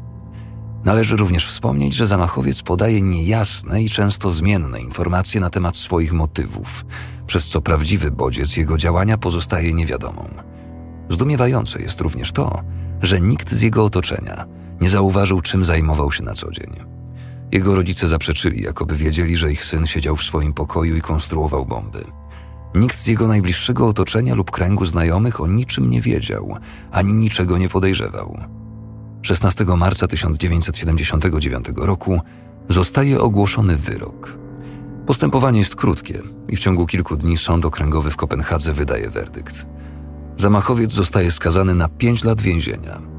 Należy 0.85 1.17
również 1.17 1.47
wspomnieć, 1.47 1.95
że 1.95 2.07
zamachowiec 2.07 2.63
podaje 2.63 3.03
niejasne 3.03 3.83
i 3.83 3.91
często 3.91 4.33
zmienne 4.33 4.81
informacje 4.81 5.41
na 5.41 5.51
temat 5.51 5.77
swoich 5.77 6.13
motywów, 6.13 6.85
przez 7.27 7.49
co 7.49 7.61
prawdziwy 7.61 8.11
bodziec 8.11 8.57
jego 8.57 8.77
działania 8.77 9.19
pozostaje 9.19 9.75
niewiadomą. 9.75 10.29
Zdumiewające 11.09 11.83
jest 11.83 12.01
również 12.01 12.33
to, 12.33 12.63
że 13.03 13.21
nikt 13.21 13.53
z 13.53 13.63
jego 13.63 13.85
otoczenia 13.85 14.45
nie 14.81 14.89
zauważył, 14.89 15.41
czym 15.41 15.65
zajmował 15.65 16.13
się 16.13 16.23
na 16.25 16.35
co 16.35 16.51
dzień. 16.51 16.94
Jego 17.53 17.75
rodzice 17.75 18.09
zaprzeczyli, 18.09 18.63
jakoby 18.63 18.97
wiedzieli, 18.97 19.37
że 19.37 19.53
ich 19.53 19.65
syn 19.65 19.87
siedział 19.87 20.17
w 20.17 20.23
swoim 20.23 20.53
pokoju 20.53 20.97
i 20.97 21.01
konstruował 21.01 21.67
bomby. 21.67 22.05
Nikt 22.75 23.01
z 23.01 23.07
jego 23.07 23.29
najbliższego 23.29 23.89
otoczenia 23.89 24.35
lub 24.35 24.51
kręgu 24.51 24.87
znajomych 24.87 25.41
o 25.41 25.47
niczym 25.47 25.91
nie 25.91 26.01
wiedział, 26.01 26.57
ani 26.91 27.13
niczego 27.13 27.59
nie 27.59 27.69
podejrzewał. 27.69 28.39
16 29.23 29.65
marca 29.65 30.07
1979 30.07 31.67
roku 31.77 32.21
zostaje 32.69 33.21
ogłoszony 33.21 33.77
wyrok. 33.77 34.39
Postępowanie 35.07 35.59
jest 35.59 35.77
krótkie 35.77 36.23
i 36.49 36.57
w 36.57 36.59
ciągu 36.59 36.87
kilku 36.87 37.17
dni 37.17 37.37
sąd 37.37 37.65
okręgowy 37.65 38.11
w 38.11 38.17
Kopenhadze 38.17 38.73
wydaje 38.73 39.11
werdykt. 39.11 39.67
Zamachowiec 40.37 40.93
zostaje 40.93 41.31
skazany 41.31 41.75
na 41.75 41.89
5 41.89 42.25
lat 42.25 42.41
więzienia. 42.41 43.14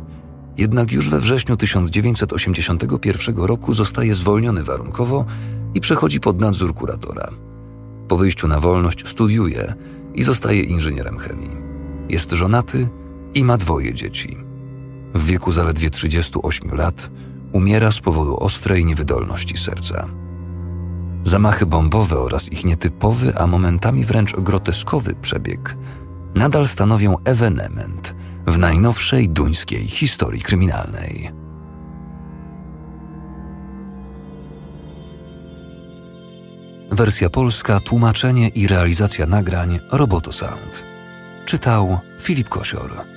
Jednak 0.57 0.91
już 0.91 1.09
we 1.09 1.19
wrześniu 1.19 1.57
1981 1.57 3.37
roku 3.37 3.73
zostaje 3.73 4.15
zwolniony 4.15 4.63
warunkowo 4.63 5.25
i 5.73 5.81
przechodzi 5.81 6.19
pod 6.19 6.39
nadzór 6.39 6.73
kuratora. 6.73 7.27
Po 8.07 8.17
wyjściu 8.17 8.47
na 8.47 8.59
wolność 8.59 9.07
studiuje 9.07 9.73
i 10.15 10.23
zostaje 10.23 10.63
inżynierem 10.63 11.17
chemii. 11.17 11.57
Jest 12.09 12.31
żonaty 12.31 12.87
i 13.33 13.43
ma 13.43 13.57
dwoje 13.57 13.93
dzieci. 13.93 14.37
W 15.13 15.25
wieku 15.25 15.51
zaledwie 15.51 15.89
38 15.89 16.75
lat 16.75 17.09
umiera 17.51 17.91
z 17.91 17.99
powodu 17.99 18.37
ostrej 18.37 18.85
niewydolności 18.85 19.57
serca. 19.57 20.07
Zamachy 21.23 21.65
bombowe 21.65 22.19
oraz 22.19 22.51
ich 22.51 22.65
nietypowy, 22.65 23.37
a 23.37 23.47
momentami 23.47 24.05
wręcz 24.05 24.35
groteskowy 24.35 25.15
przebieg 25.21 25.75
nadal 26.35 26.67
stanowią 26.67 27.15
ewenement 27.23 28.15
w 28.47 28.57
najnowszej 28.57 29.29
duńskiej 29.29 29.87
historii 29.87 30.41
kryminalnej. 30.41 31.31
Wersja 36.91 37.29
polska, 37.29 37.79
tłumaczenie 37.79 38.47
i 38.47 38.67
realizacja 38.67 39.25
nagrań 39.25 39.79
Roboto 39.91 40.31
Sound. 40.31 40.83
Czytał 41.45 41.99
Filip 42.19 42.49
Kosior. 42.49 43.14